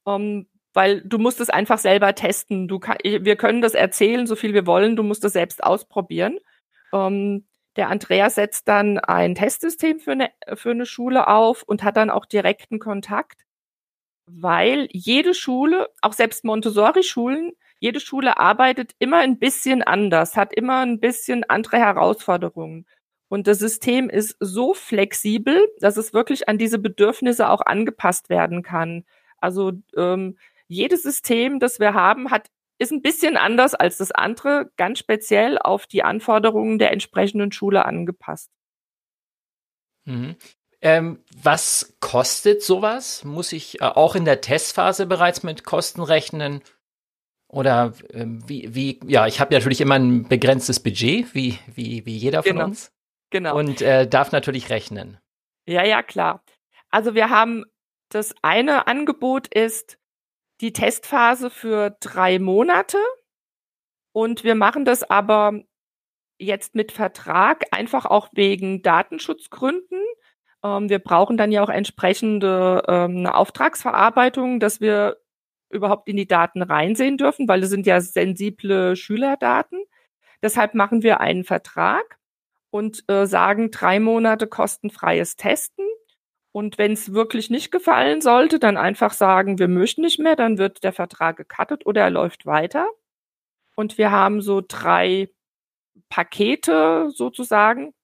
Ähm, 0.06 0.46
weil 0.74 1.02
du 1.02 1.18
musst 1.18 1.40
es 1.40 1.50
einfach 1.50 1.78
selber 1.78 2.14
testen. 2.14 2.68
Du 2.68 2.78
kann, 2.78 2.96
wir 3.02 3.36
können 3.36 3.60
das 3.60 3.74
erzählen, 3.74 4.26
so 4.26 4.36
viel 4.36 4.54
wir 4.54 4.66
wollen, 4.66 4.96
du 4.96 5.02
musst 5.02 5.24
es 5.24 5.32
selbst 5.32 5.62
ausprobieren. 5.62 6.38
Ähm, 6.92 7.46
der 7.76 7.88
Andreas 7.88 8.34
setzt 8.34 8.68
dann 8.68 8.98
ein 8.98 9.34
Testsystem 9.34 9.98
für 9.98 10.12
eine, 10.12 10.30
für 10.54 10.70
eine 10.70 10.86
Schule 10.86 11.28
auf 11.28 11.62
und 11.62 11.82
hat 11.82 11.96
dann 11.96 12.10
auch 12.10 12.26
direkten 12.26 12.78
Kontakt, 12.78 13.42
weil 14.26 14.88
jede 14.90 15.34
Schule, 15.34 15.88
auch 16.00 16.12
selbst 16.12 16.44
Montessori-Schulen, 16.44 17.52
jede 17.80 18.00
Schule 18.00 18.38
arbeitet 18.38 18.92
immer 18.98 19.18
ein 19.18 19.38
bisschen 19.38 19.82
anders, 19.82 20.36
hat 20.36 20.52
immer 20.54 20.80
ein 20.80 21.00
bisschen 21.00 21.44
andere 21.44 21.78
Herausforderungen. 21.78 22.86
Und 23.28 23.46
das 23.46 23.58
System 23.58 24.10
ist 24.10 24.36
so 24.40 24.74
flexibel, 24.74 25.66
dass 25.80 25.96
es 25.96 26.12
wirklich 26.12 26.48
an 26.48 26.58
diese 26.58 26.78
Bedürfnisse 26.78 27.48
auch 27.48 27.62
angepasst 27.62 28.28
werden 28.28 28.62
kann. 28.62 29.04
Also 29.38 29.72
ähm, 29.96 30.36
jedes 30.68 31.02
System, 31.02 31.58
das 31.58 31.80
wir 31.80 31.94
haben, 31.94 32.30
hat 32.30 32.48
ist 32.82 32.92
ein 32.92 33.02
bisschen 33.02 33.36
anders 33.36 33.74
als 33.74 33.98
das 33.98 34.10
andere, 34.10 34.70
ganz 34.76 34.98
speziell 34.98 35.58
auf 35.58 35.86
die 35.86 36.02
Anforderungen 36.02 36.78
der 36.78 36.92
entsprechenden 36.92 37.52
Schule 37.52 37.84
angepasst. 37.84 38.50
Mhm. 40.04 40.36
Ähm, 40.80 41.20
was 41.40 41.96
kostet 42.00 42.62
sowas? 42.62 43.24
Muss 43.24 43.52
ich 43.52 43.80
äh, 43.80 43.84
auch 43.84 44.16
in 44.16 44.24
der 44.24 44.40
Testphase 44.40 45.06
bereits 45.06 45.44
mit 45.44 45.64
Kosten 45.64 46.02
rechnen? 46.02 46.60
Oder 47.46 47.92
ähm, 48.12 48.42
wie, 48.48 48.74
wie, 48.74 48.98
ja, 49.06 49.26
ich 49.26 49.38
habe 49.38 49.54
natürlich 49.54 49.80
immer 49.80 49.94
ein 49.94 50.26
begrenztes 50.26 50.80
Budget, 50.80 51.34
wie, 51.34 51.58
wie, 51.72 52.04
wie 52.04 52.16
jeder 52.16 52.42
von 52.42 52.52
genau. 52.52 52.64
uns. 52.64 52.92
Genau. 53.30 53.56
Und 53.56 53.80
äh, 53.80 54.08
darf 54.08 54.32
natürlich 54.32 54.70
rechnen. 54.70 55.18
Ja, 55.66 55.84
ja, 55.84 56.02
klar. 56.02 56.42
Also 56.90 57.14
wir 57.14 57.30
haben 57.30 57.64
das 58.08 58.34
eine 58.42 58.86
Angebot 58.88 59.46
ist 59.46 59.98
die 60.62 60.72
Testphase 60.72 61.50
für 61.50 61.96
drei 62.00 62.38
Monate. 62.38 62.98
Und 64.12 64.44
wir 64.44 64.54
machen 64.54 64.84
das 64.84 65.02
aber 65.02 65.60
jetzt 66.38 66.74
mit 66.74 66.92
Vertrag, 66.92 67.64
einfach 67.70 68.06
auch 68.06 68.28
wegen 68.32 68.82
Datenschutzgründen. 68.82 70.00
Ähm, 70.64 70.88
wir 70.88 70.98
brauchen 70.98 71.36
dann 71.36 71.52
ja 71.52 71.62
auch 71.62 71.68
entsprechende 71.68 72.82
ähm, 72.88 73.26
Auftragsverarbeitung, 73.26 74.60
dass 74.60 74.80
wir 74.80 75.18
überhaupt 75.70 76.08
in 76.08 76.16
die 76.16 76.26
Daten 76.26 76.62
reinsehen 76.62 77.16
dürfen, 77.16 77.48
weil 77.48 77.60
das 77.60 77.70
sind 77.70 77.86
ja 77.86 78.00
sensible 78.00 78.94
Schülerdaten. 78.94 79.82
Deshalb 80.42 80.74
machen 80.74 81.02
wir 81.02 81.20
einen 81.20 81.44
Vertrag 81.44 82.18
und 82.70 83.04
äh, 83.08 83.26
sagen 83.26 83.70
drei 83.70 83.98
Monate 84.00 84.46
kostenfreies 84.46 85.36
Testen. 85.36 85.86
Und 86.52 86.76
wenn 86.76 86.92
es 86.92 87.14
wirklich 87.14 87.48
nicht 87.48 87.72
gefallen 87.72 88.20
sollte, 88.20 88.58
dann 88.58 88.76
einfach 88.76 89.12
sagen, 89.12 89.58
wir 89.58 89.68
möchten 89.68 90.02
nicht 90.02 90.18
mehr, 90.18 90.36
dann 90.36 90.58
wird 90.58 90.84
der 90.84 90.92
Vertrag 90.92 91.36
gecuttet 91.38 91.86
oder 91.86 92.02
er 92.02 92.10
läuft 92.10 92.44
weiter. 92.44 92.88
Und 93.74 93.96
wir 93.96 94.10
haben 94.10 94.42
so 94.42 94.62
drei 94.66 95.30
Pakete 96.10 97.10
sozusagen. 97.10 97.94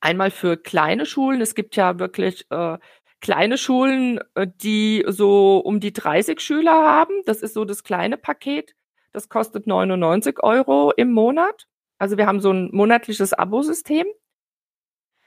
Einmal 0.00 0.30
für 0.30 0.56
kleine 0.56 1.06
Schulen. 1.06 1.40
Es 1.42 1.54
gibt 1.54 1.76
ja 1.76 1.98
wirklich 1.98 2.46
äh, 2.50 2.78
kleine 3.20 3.58
Schulen, 3.58 4.20
äh, 4.34 4.46
die 4.62 5.04
so 5.06 5.58
um 5.58 5.78
die 5.78 5.92
30 5.92 6.40
Schüler 6.40 6.72
haben. 6.72 7.22
Das 7.26 7.42
ist 7.42 7.54
so 7.54 7.64
das 7.64 7.84
kleine 7.84 8.16
Paket. 8.16 8.74
Das 9.12 9.28
kostet 9.28 9.66
99 9.66 10.42
Euro 10.42 10.92
im 10.96 11.12
Monat. 11.12 11.66
Also 11.98 12.16
wir 12.16 12.26
haben 12.26 12.40
so 12.40 12.50
ein 12.50 12.70
monatliches 12.72 13.32
Abosystem. 13.32 14.06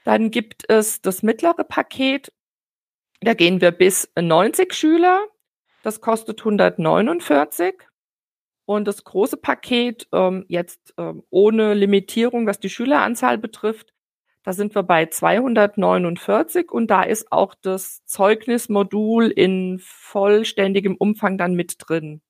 Dann 0.06 0.30
gibt 0.30 0.70
es 0.70 1.02
das 1.02 1.24
mittlere 1.24 1.64
Paket. 1.64 2.32
Da 3.22 3.34
gehen 3.34 3.60
wir 3.60 3.72
bis 3.72 4.08
90 4.16 4.72
Schüler. 4.72 5.26
Das 5.82 6.00
kostet 6.00 6.38
149. 6.38 7.74
Und 8.66 8.86
das 8.86 9.02
große 9.02 9.36
Paket, 9.36 10.06
ähm, 10.12 10.44
jetzt 10.46 10.94
ähm, 10.96 11.24
ohne 11.30 11.74
Limitierung, 11.74 12.46
was 12.46 12.60
die 12.60 12.70
Schüleranzahl 12.70 13.36
betrifft, 13.36 13.94
da 14.44 14.52
sind 14.52 14.76
wir 14.76 14.84
bei 14.84 15.06
249 15.06 16.70
und 16.70 16.88
da 16.88 17.02
ist 17.02 17.32
auch 17.32 17.56
das 17.60 18.04
Zeugnismodul 18.04 19.26
in 19.26 19.80
vollständigem 19.82 20.94
Umfang 20.94 21.36
dann 21.36 21.54
mit 21.54 21.78
drin. 21.80 22.22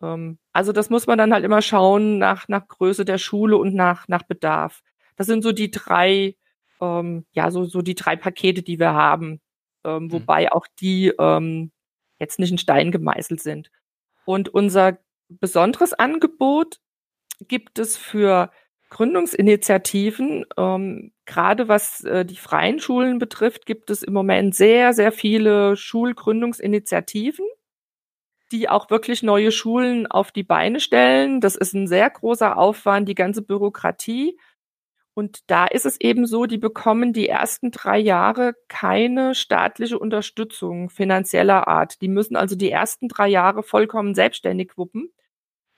Ähm, 0.00 0.38
also 0.54 0.72
das 0.72 0.88
muss 0.88 1.06
man 1.06 1.18
dann 1.18 1.34
halt 1.34 1.44
immer 1.44 1.60
schauen 1.60 2.16
nach, 2.16 2.48
nach 2.48 2.66
Größe 2.66 3.04
der 3.04 3.18
Schule 3.18 3.58
und 3.58 3.74
nach, 3.74 4.08
nach 4.08 4.22
Bedarf. 4.22 4.80
Das 5.16 5.26
sind 5.26 5.42
so 5.42 5.52
die 5.52 5.70
drei, 5.70 6.36
ähm, 6.80 7.26
ja, 7.32 7.50
so, 7.50 7.64
so 7.64 7.82
die 7.82 7.94
drei 7.94 8.16
Pakete, 8.16 8.62
die 8.62 8.78
wir 8.78 8.92
haben. 8.92 9.40
Ähm, 9.84 10.04
mhm. 10.04 10.12
wobei 10.12 10.52
auch 10.52 10.66
die 10.80 11.12
ähm, 11.18 11.70
jetzt 12.18 12.38
nicht 12.38 12.50
in 12.50 12.58
Stein 12.58 12.90
gemeißelt 12.90 13.40
sind. 13.40 13.70
Und 14.24 14.48
unser 14.48 14.98
besonderes 15.28 15.92
Angebot 15.92 16.80
gibt 17.40 17.78
es 17.78 17.96
für 17.96 18.50
Gründungsinitiativen. 18.90 20.44
Ähm, 20.56 21.12
gerade 21.24 21.68
was 21.68 22.02
äh, 22.04 22.24
die 22.24 22.36
freien 22.36 22.80
Schulen 22.80 23.18
betrifft, 23.18 23.66
gibt 23.66 23.90
es 23.90 24.02
im 24.02 24.12
Moment 24.12 24.54
sehr, 24.54 24.92
sehr 24.92 25.12
viele 25.12 25.76
Schulgründungsinitiativen, 25.76 27.46
die 28.52 28.68
auch 28.68 28.90
wirklich 28.90 29.22
neue 29.22 29.52
Schulen 29.52 30.06
auf 30.06 30.32
die 30.32 30.44
Beine 30.44 30.80
stellen. 30.80 31.40
Das 31.40 31.56
ist 31.56 31.74
ein 31.74 31.86
sehr 31.86 32.08
großer 32.08 32.56
Aufwand, 32.56 33.08
die 33.08 33.14
ganze 33.14 33.42
Bürokratie. 33.42 34.38
Und 35.18 35.50
da 35.50 35.64
ist 35.64 35.86
es 35.86 35.98
eben 35.98 36.26
so, 36.26 36.44
die 36.44 36.58
bekommen 36.58 37.14
die 37.14 37.26
ersten 37.26 37.70
drei 37.70 37.96
Jahre 37.98 38.54
keine 38.68 39.34
staatliche 39.34 39.98
Unterstützung 39.98 40.90
finanzieller 40.90 41.66
Art. 41.68 42.02
Die 42.02 42.08
müssen 42.08 42.36
also 42.36 42.54
die 42.54 42.70
ersten 42.70 43.08
drei 43.08 43.26
Jahre 43.28 43.62
vollkommen 43.62 44.14
selbstständig 44.14 44.76
wuppen. 44.76 45.10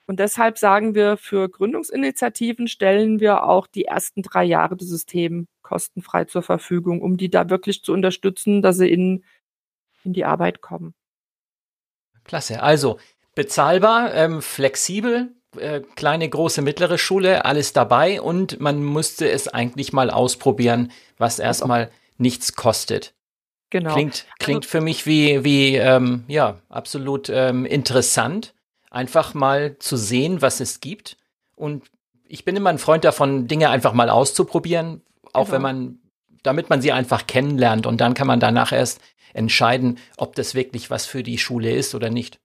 Und 0.08 0.18
deshalb 0.18 0.58
sagen 0.58 0.96
wir, 0.96 1.16
für 1.16 1.48
Gründungsinitiativen 1.48 2.66
stellen 2.66 3.20
wir 3.20 3.44
auch 3.44 3.68
die 3.68 3.84
ersten 3.84 4.22
drei 4.22 4.42
Jahre 4.42 4.76
des 4.76 4.88
Systems 4.88 5.46
kostenfrei 5.62 6.24
zur 6.24 6.42
Verfügung, 6.42 7.00
um 7.00 7.16
die 7.16 7.30
da 7.30 7.48
wirklich 7.48 7.84
zu 7.84 7.92
unterstützen, 7.92 8.60
dass 8.60 8.78
sie 8.78 8.90
in, 8.90 9.22
in 10.02 10.14
die 10.14 10.24
Arbeit 10.24 10.62
kommen. 10.62 10.94
Klasse. 12.24 12.60
Also 12.60 12.98
bezahlbar, 13.36 14.12
ähm, 14.14 14.42
flexibel, 14.42 15.32
äh, 15.56 15.80
kleine, 15.96 16.28
große, 16.28 16.62
mittlere 16.62 16.98
Schule, 16.98 17.44
alles 17.44 17.72
dabei 17.72 18.20
und 18.20 18.60
man 18.60 18.84
musste 18.84 19.30
es 19.30 19.48
eigentlich 19.48 19.92
mal 19.92 20.10
ausprobieren, 20.10 20.92
was 21.16 21.38
erstmal 21.38 21.90
nichts 22.18 22.54
kostet. 22.54 23.14
Genau. 23.70 23.94
Klingt, 23.94 24.26
klingt 24.38 24.64
also, 24.64 24.70
für 24.70 24.80
mich 24.80 25.06
wie, 25.06 25.44
wie 25.44 25.76
ähm, 25.76 26.24
ja, 26.28 26.58
absolut 26.68 27.28
ähm, 27.28 27.66
interessant, 27.66 28.54
einfach 28.90 29.34
mal 29.34 29.78
zu 29.78 29.96
sehen, 29.96 30.40
was 30.42 30.60
es 30.60 30.80
gibt. 30.80 31.16
Und 31.54 31.84
ich 32.26 32.44
bin 32.44 32.56
immer 32.56 32.70
ein 32.70 32.78
Freund 32.78 33.04
davon, 33.04 33.46
Dinge 33.46 33.70
einfach 33.70 33.92
mal 33.92 34.10
auszuprobieren, 34.10 35.02
auch 35.32 35.46
genau. 35.46 35.52
wenn 35.52 35.62
man, 35.62 35.98
damit 36.42 36.70
man 36.70 36.80
sie 36.80 36.92
einfach 36.92 37.26
kennenlernt 37.26 37.86
und 37.86 38.00
dann 38.00 38.14
kann 38.14 38.26
man 38.26 38.40
danach 38.40 38.72
erst 38.72 39.00
entscheiden, 39.34 39.98
ob 40.16 40.34
das 40.34 40.54
wirklich 40.54 40.90
was 40.90 41.06
für 41.06 41.22
die 41.22 41.38
Schule 41.38 41.70
ist 41.70 41.94
oder 41.94 42.10
nicht. 42.10 42.40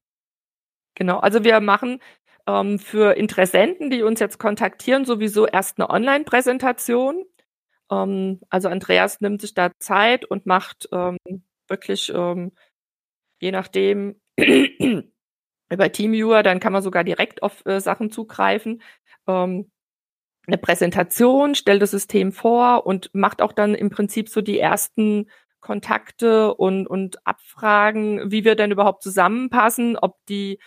Genau, 0.95 1.19
also 1.19 1.43
wir 1.43 1.59
machen 1.59 2.01
ähm, 2.47 2.79
für 2.79 3.15
Interessenten, 3.17 3.89
die 3.89 4.03
uns 4.03 4.19
jetzt 4.19 4.39
kontaktieren, 4.39 5.05
sowieso 5.05 5.47
erst 5.47 5.79
eine 5.79 5.89
Online-Präsentation. 5.89 7.25
Ähm, 7.91 8.41
also 8.49 8.69
Andreas 8.69 9.21
nimmt 9.21 9.41
sich 9.41 9.53
da 9.53 9.71
Zeit 9.79 10.25
und 10.25 10.45
macht 10.45 10.89
ähm, 10.91 11.17
wirklich, 11.67 12.11
ähm, 12.13 12.51
je 13.41 13.51
nachdem, 13.51 14.21
über 14.37 15.91
TeamViewer, 15.91 16.43
dann 16.43 16.59
kann 16.59 16.73
man 16.73 16.83
sogar 16.83 17.03
direkt 17.03 17.43
auf 17.43 17.65
äh, 17.65 17.79
Sachen 17.79 18.11
zugreifen. 18.11 18.81
Ähm, 19.27 19.71
eine 20.45 20.57
Präsentation, 20.57 21.55
stellt 21.55 21.81
das 21.81 21.91
System 21.91 22.31
vor 22.31 22.85
und 22.85 23.09
macht 23.13 23.41
auch 23.41 23.53
dann 23.53 23.75
im 23.75 23.89
Prinzip 23.89 24.27
so 24.29 24.41
die 24.41 24.59
ersten 24.59 25.29
Kontakte 25.61 26.53
und, 26.53 26.87
und 26.87 27.25
Abfragen, 27.25 28.29
wie 28.31 28.43
wir 28.43 28.55
denn 28.55 28.71
überhaupt 28.71 29.03
zusammenpassen, 29.03 29.97
ob 29.97 30.17
die 30.27 30.59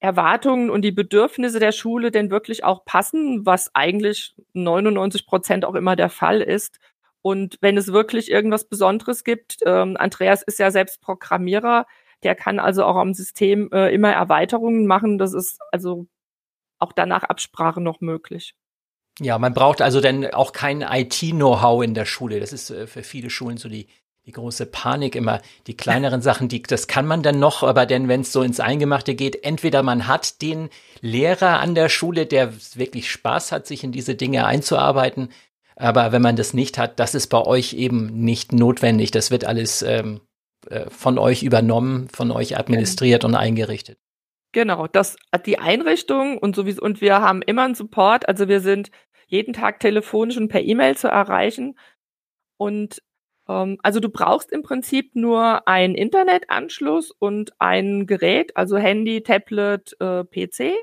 Erwartungen 0.00 0.70
und 0.70 0.82
die 0.82 0.92
Bedürfnisse 0.92 1.60
der 1.60 1.72
Schule 1.72 2.10
denn 2.10 2.30
wirklich 2.30 2.64
auch 2.64 2.84
passen, 2.84 3.44
was 3.44 3.74
eigentlich 3.74 4.34
99 4.54 5.26
Prozent 5.26 5.64
auch 5.64 5.74
immer 5.74 5.94
der 5.94 6.08
Fall 6.08 6.40
ist. 6.40 6.78
Und 7.22 7.58
wenn 7.60 7.76
es 7.76 7.92
wirklich 7.92 8.30
irgendwas 8.30 8.64
Besonderes 8.64 9.24
gibt, 9.24 9.58
ähm, 9.66 9.96
Andreas 9.98 10.42
ist 10.42 10.58
ja 10.58 10.70
selbst 10.70 11.02
Programmierer, 11.02 11.86
der 12.22 12.34
kann 12.34 12.58
also 12.58 12.84
auch 12.84 12.96
am 12.96 13.12
System 13.12 13.70
äh, 13.72 13.92
immer 13.94 14.10
Erweiterungen 14.12 14.86
machen. 14.86 15.18
Das 15.18 15.34
ist 15.34 15.60
also 15.70 16.06
auch 16.78 16.92
danach 16.92 17.24
Absprache 17.24 17.80
noch 17.82 18.00
möglich. 18.00 18.54
Ja, 19.20 19.38
man 19.38 19.52
braucht 19.52 19.82
also 19.82 20.00
dann 20.00 20.26
auch 20.26 20.52
kein 20.52 20.80
IT-Know-how 20.80 21.84
in 21.84 21.92
der 21.92 22.06
Schule. 22.06 22.40
Das 22.40 22.54
ist 22.54 22.70
äh, 22.70 22.86
für 22.86 23.02
viele 23.02 23.28
Schulen 23.28 23.58
so 23.58 23.68
die 23.68 23.86
die 24.30 24.40
große 24.40 24.66
Panik 24.66 25.16
immer, 25.16 25.40
die 25.66 25.76
kleineren 25.76 26.22
Sachen, 26.22 26.46
die, 26.46 26.62
das 26.62 26.86
kann 26.86 27.04
man 27.04 27.24
dann 27.24 27.40
noch, 27.40 27.64
aber 27.64 27.84
denn 27.84 28.06
wenn 28.06 28.20
es 28.20 28.32
so 28.32 28.42
ins 28.42 28.60
Eingemachte 28.60 29.16
geht, 29.16 29.42
entweder 29.42 29.82
man 29.82 30.06
hat 30.06 30.40
den 30.40 30.68
Lehrer 31.00 31.58
an 31.58 31.74
der 31.74 31.88
Schule, 31.88 32.26
der 32.26 32.52
wirklich 32.76 33.10
Spaß 33.10 33.50
hat, 33.50 33.66
sich 33.66 33.82
in 33.82 33.90
diese 33.90 34.14
Dinge 34.14 34.46
einzuarbeiten, 34.46 35.30
aber 35.74 36.12
wenn 36.12 36.22
man 36.22 36.36
das 36.36 36.54
nicht 36.54 36.78
hat, 36.78 37.00
das 37.00 37.16
ist 37.16 37.26
bei 37.26 37.44
euch 37.44 37.72
eben 37.72 38.22
nicht 38.22 38.52
notwendig. 38.52 39.10
Das 39.10 39.32
wird 39.32 39.44
alles 39.46 39.82
ähm, 39.82 40.20
äh, 40.68 40.88
von 40.90 41.18
euch 41.18 41.42
übernommen, 41.42 42.08
von 42.12 42.30
euch 42.30 42.56
administriert 42.56 43.24
und 43.24 43.34
eingerichtet. 43.34 43.98
Genau, 44.52 44.86
das 44.86 45.16
die 45.44 45.58
Einrichtung 45.58 46.38
und 46.38 46.54
sowieso 46.54 46.82
und 46.82 47.00
wir 47.00 47.20
haben 47.20 47.42
immer 47.42 47.64
einen 47.64 47.74
Support, 47.74 48.28
also 48.28 48.46
wir 48.46 48.60
sind 48.60 48.90
jeden 49.26 49.54
Tag 49.54 49.80
telefonisch 49.80 50.36
und 50.36 50.48
per 50.48 50.60
E-Mail 50.60 50.96
zu 50.96 51.08
erreichen 51.08 51.76
und 52.58 53.02
also 53.82 54.00
du 54.00 54.08
brauchst 54.08 54.52
im 54.52 54.62
Prinzip 54.62 55.16
nur 55.16 55.66
einen 55.66 55.94
Internetanschluss 55.94 57.10
und 57.10 57.52
ein 57.58 58.06
Gerät, 58.06 58.56
also 58.56 58.76
Handy, 58.76 59.22
Tablet, 59.22 59.96
äh, 60.00 60.24
PC. 60.24 60.74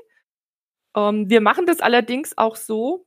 Ähm, 0.96 1.30
wir 1.30 1.40
machen 1.40 1.66
das 1.66 1.80
allerdings 1.80 2.36
auch 2.36 2.56
so, 2.56 3.06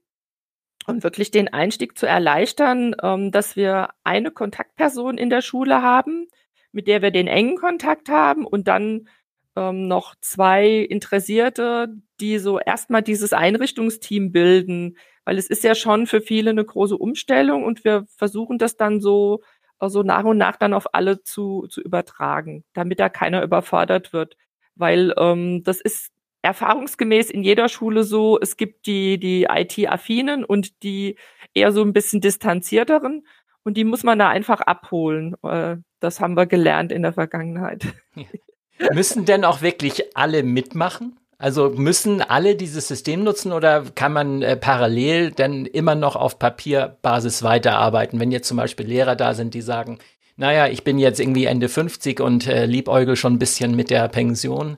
um 0.88 1.04
wirklich 1.04 1.32
den 1.32 1.48
Einstieg 1.50 1.98
zu 1.98 2.08
erleichtern, 2.08 2.96
ähm, 3.04 3.32
dass 3.32 3.56
wir 3.56 3.90
eine 4.04 4.32
Kontaktperson 4.32 5.18
in 5.18 5.30
der 5.30 5.42
Schule 5.42 5.82
haben, 5.82 6.28
mit 6.72 6.88
der 6.88 7.02
wir 7.02 7.12
den 7.12 7.28
engen 7.28 7.58
Kontakt 7.58 8.10
haben 8.10 8.46
und 8.46 8.68
dann 8.68 9.10
ähm, 9.56 9.88
noch 9.88 10.16
zwei 10.22 10.70
Interessierte, 10.70 11.90
die 12.20 12.40
so 12.40 12.60
erstmal 12.60 13.04
dieses 13.04 13.34
Einrichtungsteam 13.34 14.32
bilden, 14.32 14.98
weil 15.26 15.38
es 15.38 15.48
ist 15.48 15.64
ja 15.64 15.76
schon 15.76 16.08
für 16.08 16.22
viele 16.22 16.52
eine 16.52 16.66
große 16.66 16.98
Umstellung 16.98 17.64
und 17.64 17.84
wir 17.84 18.06
versuchen 18.18 18.58
das 18.58 18.78
dann 18.78 19.02
so, 19.02 19.42
so 19.80 20.04
nach 20.04 20.24
und 20.24 20.38
nach 20.38 20.58
dann 20.58 20.74
auf 20.74 20.94
alle 20.94 21.24
zu, 21.24 21.68
zu 21.70 21.82
übertragen, 21.82 22.64
damit 22.74 23.00
da 23.00 23.10
keiner 23.10 23.44
überfordert 23.44 24.14
wird. 24.14 24.38
Weil 24.76 25.14
ähm, 25.18 25.64
das 25.64 25.82
ist 25.82 26.12
erfahrungsgemäß 26.42 27.30
in 27.30 27.44
jeder 27.44 27.70
Schule 27.70 28.04
so, 28.04 28.40
es 28.40 28.58
gibt 28.58 28.86
die, 28.88 29.20
die 29.20 29.48
IT-Affinen 29.50 30.44
und 30.44 30.84
die 30.84 31.18
eher 31.54 31.72
so 31.72 31.84
ein 31.84 31.94
bisschen 31.94 32.22
distanzierteren 32.22 33.26
und 33.64 33.78
die 33.78 33.84
muss 33.84 34.04
man 34.04 34.18
da 34.18 34.30
einfach 34.30 34.62
abholen. 34.62 35.36
Äh, 35.44 35.78
das 36.00 36.20
haben 36.20 36.36
wir 36.36 36.48
gelernt 36.48 36.92
in 36.92 37.04
der 37.04 37.14
Vergangenheit. 37.14 37.86
Ja. 38.16 38.94
Müssen 38.94 39.26
denn 39.26 39.46
auch 39.46 39.62
wirklich 39.62 40.18
alle 40.18 40.42
mitmachen? 40.42 41.20
Also 41.42 41.72
müssen 41.72 42.22
alle 42.22 42.56
dieses 42.56 42.88
System 42.88 43.24
nutzen 43.24 43.52
oder 43.52 43.84
kann 43.96 44.14
man 44.14 44.44
äh, 44.44 44.56
parallel 44.56 45.32
dann 45.32 45.66
immer 45.66 45.96
noch 45.96 46.16
auf 46.16 46.38
Papierbasis 46.38 47.42
weiterarbeiten? 47.42 48.20
Wenn 48.20 48.32
jetzt 48.32 48.48
zum 48.48 48.58
Beispiel 48.58 48.86
Lehrer 48.86 49.16
da 49.16 49.34
sind, 49.34 49.56
die 49.56 49.62
sagen, 49.62 49.98
naja, 50.36 50.68
ich 50.68 50.84
bin 50.84 51.00
jetzt 51.00 51.20
irgendwie 51.20 51.46
Ende 51.46 51.68
50 51.68 52.20
und 52.20 52.46
äh, 52.46 52.68
liebäugel 52.68 53.16
schon 53.16 53.34
ein 53.34 53.40
bisschen 53.40 53.76
mit 53.76 53.90
der 53.90 54.08
Pension 54.08 54.78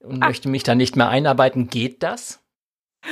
und 0.00 0.22
ah. 0.22 0.26
möchte 0.26 0.50
mich 0.50 0.62
da 0.62 0.74
nicht 0.74 0.94
mehr 0.94 1.08
einarbeiten, 1.08 1.68
geht 1.68 2.02
das? 2.02 2.42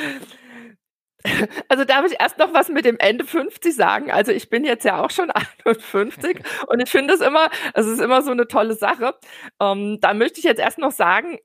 Also 1.69 1.85
darf 1.85 2.05
ich 2.05 2.17
erst 2.19 2.39
noch 2.39 2.53
was 2.53 2.69
mit 2.69 2.85
dem 2.85 2.99
Ende 2.99 3.25
50 3.25 3.73
sagen. 3.77 4.11
Also 4.11 4.33
ich 4.33 4.51
bin 4.51 4.65
jetzt 4.65 4.85
ja 4.85 5.01
auch 5.01 5.13
schon 5.13 5.31
51 5.65 6.41
und 6.67 6.81
ich 6.81 6.91
finde 6.91 7.15
es 7.15 7.21
immer, 7.21 7.49
es 7.75 7.87
ist 7.87 8.01
immer 8.01 8.23
so 8.23 8.33
eine 8.33 8.49
tolle 8.49 8.75
Sache. 8.75 9.15
Ähm, 9.61 9.99
da 10.01 10.15
möchte 10.15 10.41
ich 10.41 10.45
jetzt 10.45 10.59
erst 10.59 10.79
noch 10.79 10.91
sagen, 10.91 11.39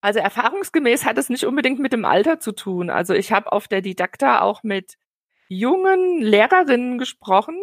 also 0.00 0.18
erfahrungsgemäß 0.20 1.04
hat 1.04 1.18
es 1.18 1.28
nicht 1.28 1.44
unbedingt 1.44 1.78
mit 1.78 1.92
dem 1.92 2.04
Alter 2.04 2.40
zu 2.40 2.52
tun. 2.52 2.90
Also 2.90 3.14
ich 3.14 3.32
habe 3.32 3.52
auf 3.52 3.68
der 3.68 3.82
Didakta 3.82 4.40
auch 4.40 4.62
mit 4.62 4.94
jungen 5.48 6.20
Lehrerinnen 6.20 6.98
gesprochen, 6.98 7.56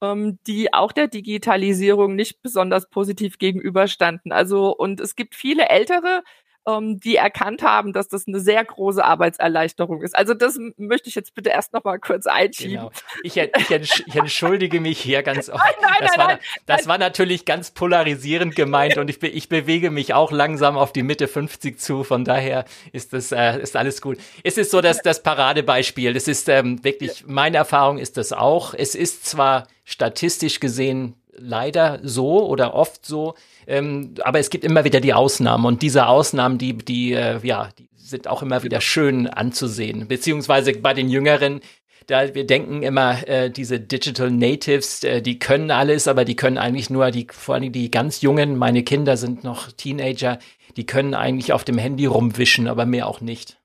ähm, 0.00 0.38
die 0.46 0.72
auch 0.72 0.92
der 0.92 1.08
Digitalisierung 1.08 2.14
nicht 2.16 2.42
besonders 2.42 2.88
positiv 2.88 3.38
gegenüberstanden. 3.38 4.32
Also 4.32 4.74
und 4.76 5.00
es 5.00 5.16
gibt 5.16 5.34
viele 5.34 5.68
ältere 5.68 6.22
ähm, 6.66 7.00
die 7.00 7.16
erkannt 7.16 7.62
haben, 7.62 7.92
dass 7.92 8.08
das 8.08 8.26
eine 8.26 8.40
sehr 8.40 8.64
große 8.64 9.04
Arbeitserleichterung 9.04 10.02
ist. 10.02 10.16
Also 10.16 10.34
das 10.34 10.58
möchte 10.76 11.08
ich 11.08 11.14
jetzt 11.14 11.34
bitte 11.34 11.50
erst 11.50 11.72
noch 11.72 11.84
mal 11.84 11.98
kurz 11.98 12.26
einschieben. 12.26 12.72
Genau. 12.72 12.90
Ich, 13.22 13.36
ich, 13.36 14.02
ich, 14.06 14.14
entschuldige 14.14 14.80
mich 14.80 15.00
hier 15.00 15.22
ganz 15.22 15.48
oft. 15.50 15.62
Nein, 15.62 15.74
nein, 15.80 15.92
das, 16.00 16.10
nein, 16.10 16.18
war, 16.18 16.26
nein, 16.28 16.38
das 16.66 16.86
war 16.86 16.98
natürlich 16.98 17.44
ganz 17.44 17.70
polarisierend 17.72 18.54
gemeint 18.54 18.98
und 18.98 19.10
ich, 19.10 19.22
ich 19.22 19.48
bewege 19.48 19.90
mich 19.90 20.14
auch 20.14 20.30
langsam 20.30 20.76
auf 20.76 20.92
die 20.92 21.02
Mitte 21.02 21.28
50 21.28 21.78
zu. 21.78 22.04
Von 22.04 22.24
daher 22.24 22.64
ist 22.92 23.12
das 23.12 23.32
äh, 23.32 23.58
ist 23.60 23.76
alles 23.76 24.00
gut. 24.00 24.18
Es 24.44 24.58
ist 24.58 24.70
so, 24.70 24.80
dass 24.80 25.02
das 25.02 25.22
Paradebeispiel. 25.22 26.12
Das 26.14 26.28
ist 26.28 26.48
ähm, 26.48 26.82
wirklich 26.84 27.24
meine 27.26 27.56
Erfahrung 27.56 27.98
ist 27.98 28.16
das 28.16 28.32
auch. 28.32 28.74
Es 28.74 28.94
ist 28.94 29.26
zwar 29.26 29.66
statistisch 29.84 30.60
gesehen 30.60 31.16
leider 31.36 32.00
so 32.02 32.46
oder 32.46 32.74
oft 32.74 33.06
so, 33.06 33.34
ähm, 33.66 34.14
aber 34.22 34.38
es 34.38 34.50
gibt 34.50 34.64
immer 34.64 34.84
wieder 34.84 35.00
die 35.00 35.14
Ausnahmen 35.14 35.64
und 35.66 35.82
diese 35.82 36.06
Ausnahmen, 36.06 36.58
die, 36.58 36.76
die, 36.76 37.12
äh, 37.12 37.38
ja, 37.42 37.70
die 37.78 37.88
sind 37.96 38.28
auch 38.28 38.42
immer 38.42 38.62
wieder 38.62 38.80
schön 38.80 39.26
anzusehen. 39.26 40.08
Beziehungsweise 40.08 40.72
bei 40.74 40.92
den 40.92 41.08
Jüngeren, 41.08 41.60
da 42.06 42.34
wir 42.34 42.46
denken 42.46 42.82
immer, 42.82 43.26
äh, 43.26 43.50
diese 43.50 43.80
Digital 43.80 44.30
Natives, 44.30 45.04
äh, 45.04 45.22
die 45.22 45.38
können 45.38 45.70
alles, 45.70 46.08
aber 46.08 46.24
die 46.24 46.36
können 46.36 46.58
eigentlich 46.58 46.90
nur 46.90 47.10
die, 47.10 47.26
vor 47.30 47.54
allem 47.54 47.72
die 47.72 47.90
ganz 47.90 48.20
Jungen, 48.20 48.56
meine 48.56 48.82
Kinder 48.82 49.16
sind 49.16 49.44
noch 49.44 49.72
Teenager, 49.72 50.38
die 50.76 50.86
können 50.86 51.14
eigentlich 51.14 51.52
auf 51.52 51.64
dem 51.64 51.78
Handy 51.78 52.06
rumwischen, 52.06 52.66
aber 52.66 52.86
mehr 52.86 53.06
auch 53.06 53.20
nicht. 53.20 53.58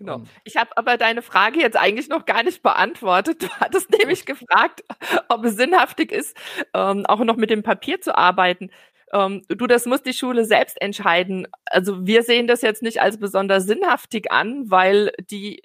Genau. 0.00 0.22
Ich 0.44 0.56
habe 0.56 0.70
aber 0.76 0.96
deine 0.96 1.20
Frage 1.20 1.60
jetzt 1.60 1.76
eigentlich 1.76 2.08
noch 2.08 2.24
gar 2.24 2.42
nicht 2.42 2.62
beantwortet. 2.62 3.42
Du 3.42 3.48
hattest 3.60 3.90
nämlich 3.90 4.24
gefragt, 4.24 4.82
ob 5.28 5.44
es 5.44 5.56
sinnhaftig 5.56 6.10
ist, 6.10 6.34
ähm, 6.72 7.04
auch 7.04 7.20
noch 7.20 7.36
mit 7.36 7.50
dem 7.50 7.62
Papier 7.62 8.00
zu 8.00 8.16
arbeiten. 8.16 8.70
Ähm, 9.12 9.42
du, 9.48 9.66
das 9.66 9.84
muss 9.84 10.02
die 10.02 10.14
Schule 10.14 10.46
selbst 10.46 10.80
entscheiden. 10.80 11.46
Also 11.66 12.06
wir 12.06 12.22
sehen 12.22 12.46
das 12.46 12.62
jetzt 12.62 12.82
nicht 12.82 13.02
als 13.02 13.18
besonders 13.18 13.64
sinnhaftig 13.64 14.32
an, 14.32 14.70
weil 14.70 15.12
die 15.30 15.62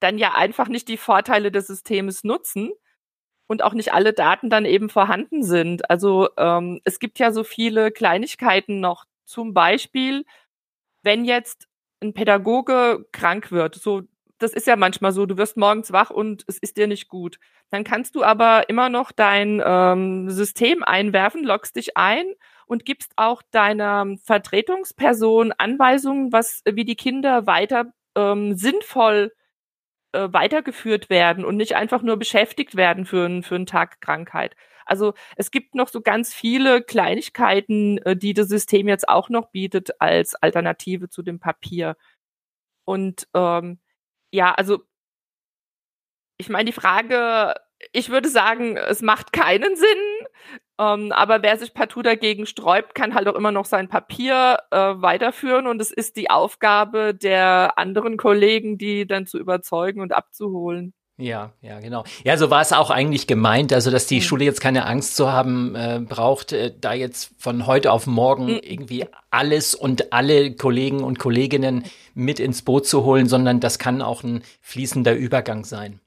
dann 0.00 0.18
ja 0.18 0.34
einfach 0.34 0.68
nicht 0.68 0.88
die 0.88 0.98
Vorteile 0.98 1.50
des 1.50 1.66
Systems 1.66 2.24
nutzen 2.24 2.72
und 3.46 3.62
auch 3.62 3.74
nicht 3.74 3.94
alle 3.94 4.12
Daten 4.12 4.50
dann 4.50 4.66
eben 4.66 4.90
vorhanden 4.90 5.42
sind. 5.42 5.90
Also 5.90 6.28
ähm, 6.36 6.80
es 6.84 6.98
gibt 6.98 7.18
ja 7.18 7.32
so 7.32 7.42
viele 7.44 7.90
Kleinigkeiten 7.90 8.80
noch. 8.80 9.04
Zum 9.24 9.54
Beispiel, 9.54 10.24
wenn 11.02 11.24
jetzt 11.24 11.68
ein 12.02 12.14
Pädagoge 12.14 13.06
krank 13.12 13.50
wird, 13.50 13.74
so 13.74 14.02
das 14.38 14.52
ist 14.52 14.66
ja 14.66 14.76
manchmal 14.76 15.12
so, 15.12 15.26
du 15.26 15.36
wirst 15.36 15.56
morgens 15.56 15.92
wach 15.92 16.10
und 16.10 16.44
es 16.46 16.58
ist 16.58 16.76
dir 16.76 16.86
nicht 16.86 17.08
gut. 17.08 17.38
Dann 17.70 17.84
kannst 17.84 18.14
du 18.14 18.22
aber 18.22 18.68
immer 18.68 18.88
noch 18.88 19.12
dein 19.12 19.62
ähm, 19.64 20.30
System 20.30 20.82
einwerfen, 20.84 21.44
loggst 21.44 21.76
dich 21.76 21.96
ein 21.96 22.24
und 22.66 22.84
gibst 22.84 23.12
auch 23.16 23.42
deiner 23.50 24.06
Vertretungsperson 24.24 25.52
Anweisungen, 25.52 26.32
was 26.32 26.62
wie 26.70 26.84
die 26.84 26.96
Kinder 26.96 27.46
weiter 27.46 27.92
ähm, 28.16 28.56
sinnvoll 28.56 29.32
äh, 30.12 30.28
weitergeführt 30.30 31.10
werden 31.10 31.44
und 31.44 31.56
nicht 31.56 31.76
einfach 31.76 32.02
nur 32.02 32.16
beschäftigt 32.16 32.76
werden 32.76 33.04
für, 33.04 33.42
für 33.42 33.56
einen 33.56 33.66
Tag 33.66 34.00
Krankheit. 34.00 34.54
Also 34.88 35.14
es 35.36 35.50
gibt 35.50 35.74
noch 35.74 35.88
so 35.88 36.00
ganz 36.00 36.34
viele 36.34 36.82
Kleinigkeiten, 36.82 37.98
äh, 37.98 38.16
die 38.16 38.34
das 38.34 38.48
System 38.48 38.88
jetzt 38.88 39.08
auch 39.08 39.28
noch 39.30 39.50
bietet 39.50 40.00
als 40.00 40.34
Alternative 40.34 41.08
zu 41.08 41.22
dem 41.22 41.40
Papier. 41.40 41.96
Und 42.84 43.28
ähm, 43.34 43.80
ja, 44.32 44.52
also 44.54 44.80
ich 46.38 46.48
meine, 46.48 46.66
die 46.66 46.72
Frage, 46.72 47.54
ich 47.92 48.10
würde 48.10 48.28
sagen, 48.28 48.76
es 48.76 49.02
macht 49.02 49.32
keinen 49.32 49.76
Sinn, 49.76 50.26
ähm, 50.78 51.12
aber 51.12 51.42
wer 51.42 51.58
sich 51.58 51.74
partout 51.74 52.02
dagegen 52.02 52.46
sträubt, 52.46 52.94
kann 52.94 53.14
halt 53.14 53.28
auch 53.28 53.34
immer 53.34 53.52
noch 53.52 53.64
sein 53.66 53.88
Papier 53.88 54.58
äh, 54.70 54.76
weiterführen 54.78 55.66
und 55.66 55.80
es 55.80 55.90
ist 55.90 56.16
die 56.16 56.30
Aufgabe 56.30 57.14
der 57.14 57.78
anderen 57.78 58.16
Kollegen, 58.16 58.78
die 58.78 59.06
dann 59.06 59.26
zu 59.26 59.38
überzeugen 59.38 60.00
und 60.00 60.12
abzuholen. 60.12 60.94
Ja, 61.20 61.52
ja, 61.62 61.80
genau. 61.80 62.04
Ja, 62.22 62.36
so 62.36 62.48
war 62.48 62.60
es 62.62 62.72
auch 62.72 62.90
eigentlich 62.90 63.26
gemeint, 63.26 63.72
also 63.72 63.90
dass 63.90 64.06
die 64.06 64.16
mhm. 64.16 64.22
Schule 64.22 64.44
jetzt 64.44 64.60
keine 64.60 64.86
Angst 64.86 65.16
zu 65.16 65.32
haben 65.32 65.74
äh, 65.74 66.00
braucht, 66.00 66.52
äh, 66.52 66.72
da 66.80 66.92
jetzt 66.92 67.32
von 67.38 67.66
heute 67.66 67.90
auf 67.90 68.06
morgen 68.06 68.46
mhm. 68.46 68.60
irgendwie 68.62 69.04
alles 69.30 69.74
und 69.74 70.12
alle 70.12 70.54
Kollegen 70.54 71.02
und 71.02 71.18
Kolleginnen 71.18 71.82
mit 72.14 72.38
ins 72.38 72.62
Boot 72.62 72.86
zu 72.86 73.04
holen, 73.04 73.26
sondern 73.26 73.58
das 73.58 73.80
kann 73.80 74.00
auch 74.00 74.22
ein 74.22 74.42
fließender 74.60 75.14
Übergang 75.14 75.64
sein. 75.64 76.00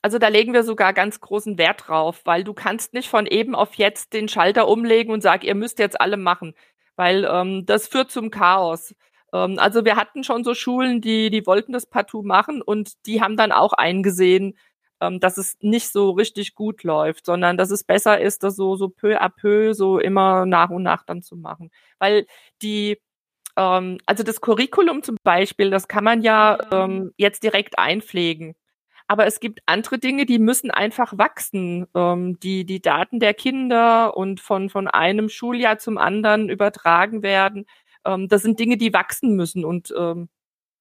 Also 0.00 0.18
da 0.18 0.28
legen 0.28 0.54
wir 0.54 0.64
sogar 0.64 0.94
ganz 0.94 1.20
großen 1.20 1.58
Wert 1.58 1.84
drauf, 1.86 2.22
weil 2.24 2.42
du 2.42 2.54
kannst 2.54 2.94
nicht 2.94 3.10
von 3.10 3.26
eben 3.26 3.54
auf 3.54 3.74
jetzt 3.74 4.14
den 4.14 4.28
Schalter 4.28 4.66
umlegen 4.66 5.12
und 5.12 5.20
sagen, 5.20 5.46
ihr 5.46 5.54
müsst 5.54 5.78
jetzt 5.78 6.00
alle 6.00 6.16
machen, 6.16 6.54
weil 6.96 7.28
ähm, 7.30 7.66
das 7.66 7.86
führt 7.86 8.10
zum 8.10 8.30
Chaos. 8.30 8.94
Ähm, 9.32 9.58
also 9.58 9.84
wir 9.84 9.96
hatten 9.96 10.24
schon 10.24 10.44
so 10.44 10.54
Schulen, 10.54 11.00
die, 11.00 11.30
die 11.30 11.46
wollten 11.46 11.72
das 11.72 11.86
partout 11.86 12.22
machen 12.22 12.62
und 12.62 13.06
die 13.06 13.22
haben 13.22 13.36
dann 13.36 13.52
auch 13.52 13.72
eingesehen, 13.72 14.56
ähm, 15.00 15.20
dass 15.20 15.38
es 15.38 15.56
nicht 15.60 15.90
so 15.90 16.10
richtig 16.10 16.54
gut 16.54 16.84
läuft, 16.84 17.26
sondern 17.26 17.56
dass 17.56 17.70
es 17.70 17.84
besser 17.84 18.20
ist, 18.20 18.42
das 18.44 18.56
so, 18.56 18.76
so 18.76 18.88
peu 18.88 19.20
à 19.20 19.28
peu, 19.28 19.74
so 19.74 19.98
immer 19.98 20.46
nach 20.46 20.70
und 20.70 20.82
nach 20.82 21.04
dann 21.04 21.22
zu 21.22 21.36
machen. 21.36 21.70
Weil 21.98 22.26
die, 22.62 22.98
ähm, 23.56 23.98
also 24.06 24.22
das 24.24 24.40
Curriculum 24.40 25.02
zum 25.02 25.16
Beispiel, 25.24 25.70
das 25.70 25.88
kann 25.88 26.04
man 26.04 26.22
ja 26.22 26.58
ähm, 26.72 27.12
jetzt 27.16 27.42
direkt 27.42 27.78
einpflegen. 27.78 28.54
Aber 29.08 29.26
es 29.26 29.40
gibt 29.40 29.60
andere 29.66 29.98
Dinge, 29.98 30.26
die 30.26 30.38
müssen 30.38 30.70
einfach 30.70 31.18
wachsen. 31.18 31.86
Ähm, 31.94 32.38
die, 32.40 32.64
die 32.64 32.80
Daten 32.80 33.20
der 33.20 33.34
Kinder 33.34 34.16
und 34.16 34.40
von, 34.40 34.70
von 34.70 34.88
einem 34.88 35.28
Schuljahr 35.28 35.78
zum 35.78 35.98
anderen 35.98 36.48
übertragen 36.48 37.22
werden 37.22 37.66
ähm, 38.04 38.28
das 38.28 38.42
sind 38.42 38.58
Dinge, 38.58 38.76
die 38.76 38.92
wachsen 38.92 39.36
müssen 39.36 39.64
und 39.64 39.92
ähm, 39.96 40.28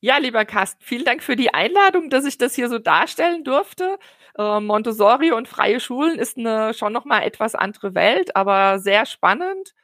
Ja, 0.00 0.18
lieber 0.18 0.44
Carsten, 0.44 0.82
vielen 0.82 1.04
Dank 1.04 1.22
für 1.22 1.36
die 1.36 1.52
Einladung, 1.52 2.10
dass 2.10 2.24
ich 2.24 2.38
das 2.38 2.54
hier 2.54 2.68
so 2.68 2.78
darstellen 2.78 3.44
durfte. 3.44 3.98
Äh, 4.38 4.60
Montessori 4.60 5.32
und 5.32 5.48
freie 5.48 5.80
Schulen 5.80 6.18
ist 6.18 6.38
eine 6.38 6.74
schon 6.74 6.92
noch 6.92 7.04
mal 7.04 7.22
etwas 7.22 7.54
andere 7.54 7.94
Welt, 7.94 8.36
aber 8.36 8.78
sehr 8.78 9.04
spannend 9.04 9.74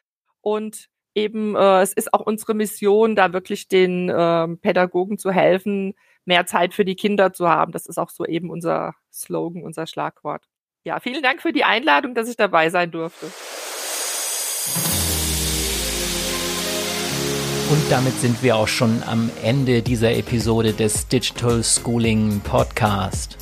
und 0.41 0.89
eben, 1.17 1.57
äh, 1.57 1.81
es 1.81 1.93
ist 1.93 2.13
auch 2.15 2.21
unsere 2.21 2.55
Mission, 2.55 3.17
da 3.17 3.33
wirklich 3.33 3.69
den 3.69 4.09
äh, 4.09 4.49
Pädagogen 4.59 5.19
zu 5.19 5.33
helfen, 5.33 5.95
mehr 6.25 6.47
Zeit 6.47 6.75
für 6.75 6.85
die 6.85 6.95
Kinder 6.95 7.33
zu 7.33 7.49
haben. 7.49 7.73
Das 7.73 7.87
ist 7.87 7.99
auch 7.99 8.11
so 8.11 8.25
eben 8.25 8.51
unser 8.51 8.95
Slogan, 9.13 9.65
unser 9.65 9.87
Schlagwort. 9.87 10.45
Ja, 10.85 11.01
vielen 11.01 11.23
Dank 11.23 11.43
für 11.43 11.53
die 11.53 11.65
Einladung, 11.65 12.15
dass 12.15 12.29
ich 12.29 12.37
dabei 12.37 12.71
sein 12.71 12.91
durfte. 12.91 13.27
Und 17.69 17.91
damit 17.91 18.15
sind 18.21 18.45
wir 18.45 18.55
auch 18.55 18.69
schon 18.69 19.03
am 19.05 19.29
Ende 19.43 19.83
dieser 19.83 20.13
Episode 20.13 20.73
des 20.73 21.09
Digital 21.09 21.65
Schooling 21.65 22.41
Podcast. 22.41 23.37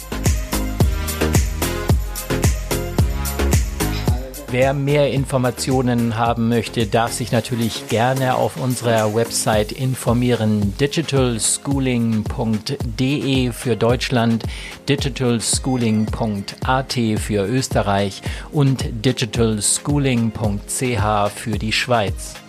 Wer 4.55 4.73
mehr 4.73 5.11
Informationen 5.11 6.17
haben 6.17 6.49
möchte, 6.49 6.87
darf 6.87 7.13
sich 7.13 7.33
natürlich 7.33 7.89
gerne 7.89 8.37
auf 8.37 8.57
unserer 8.57 9.13
Website 9.13 9.73
informieren. 9.73 10.75
digitalschooling.de 10.79 13.51
für 13.51 13.75
Deutschland, 13.75 14.45
digitalschooling.at 14.89 16.93
für 17.17 17.49
Österreich 17.49 18.23
und 18.53 18.85
digitalschooling.ch 19.05 21.31
für 21.35 21.59
die 21.59 21.73
Schweiz. 21.73 22.44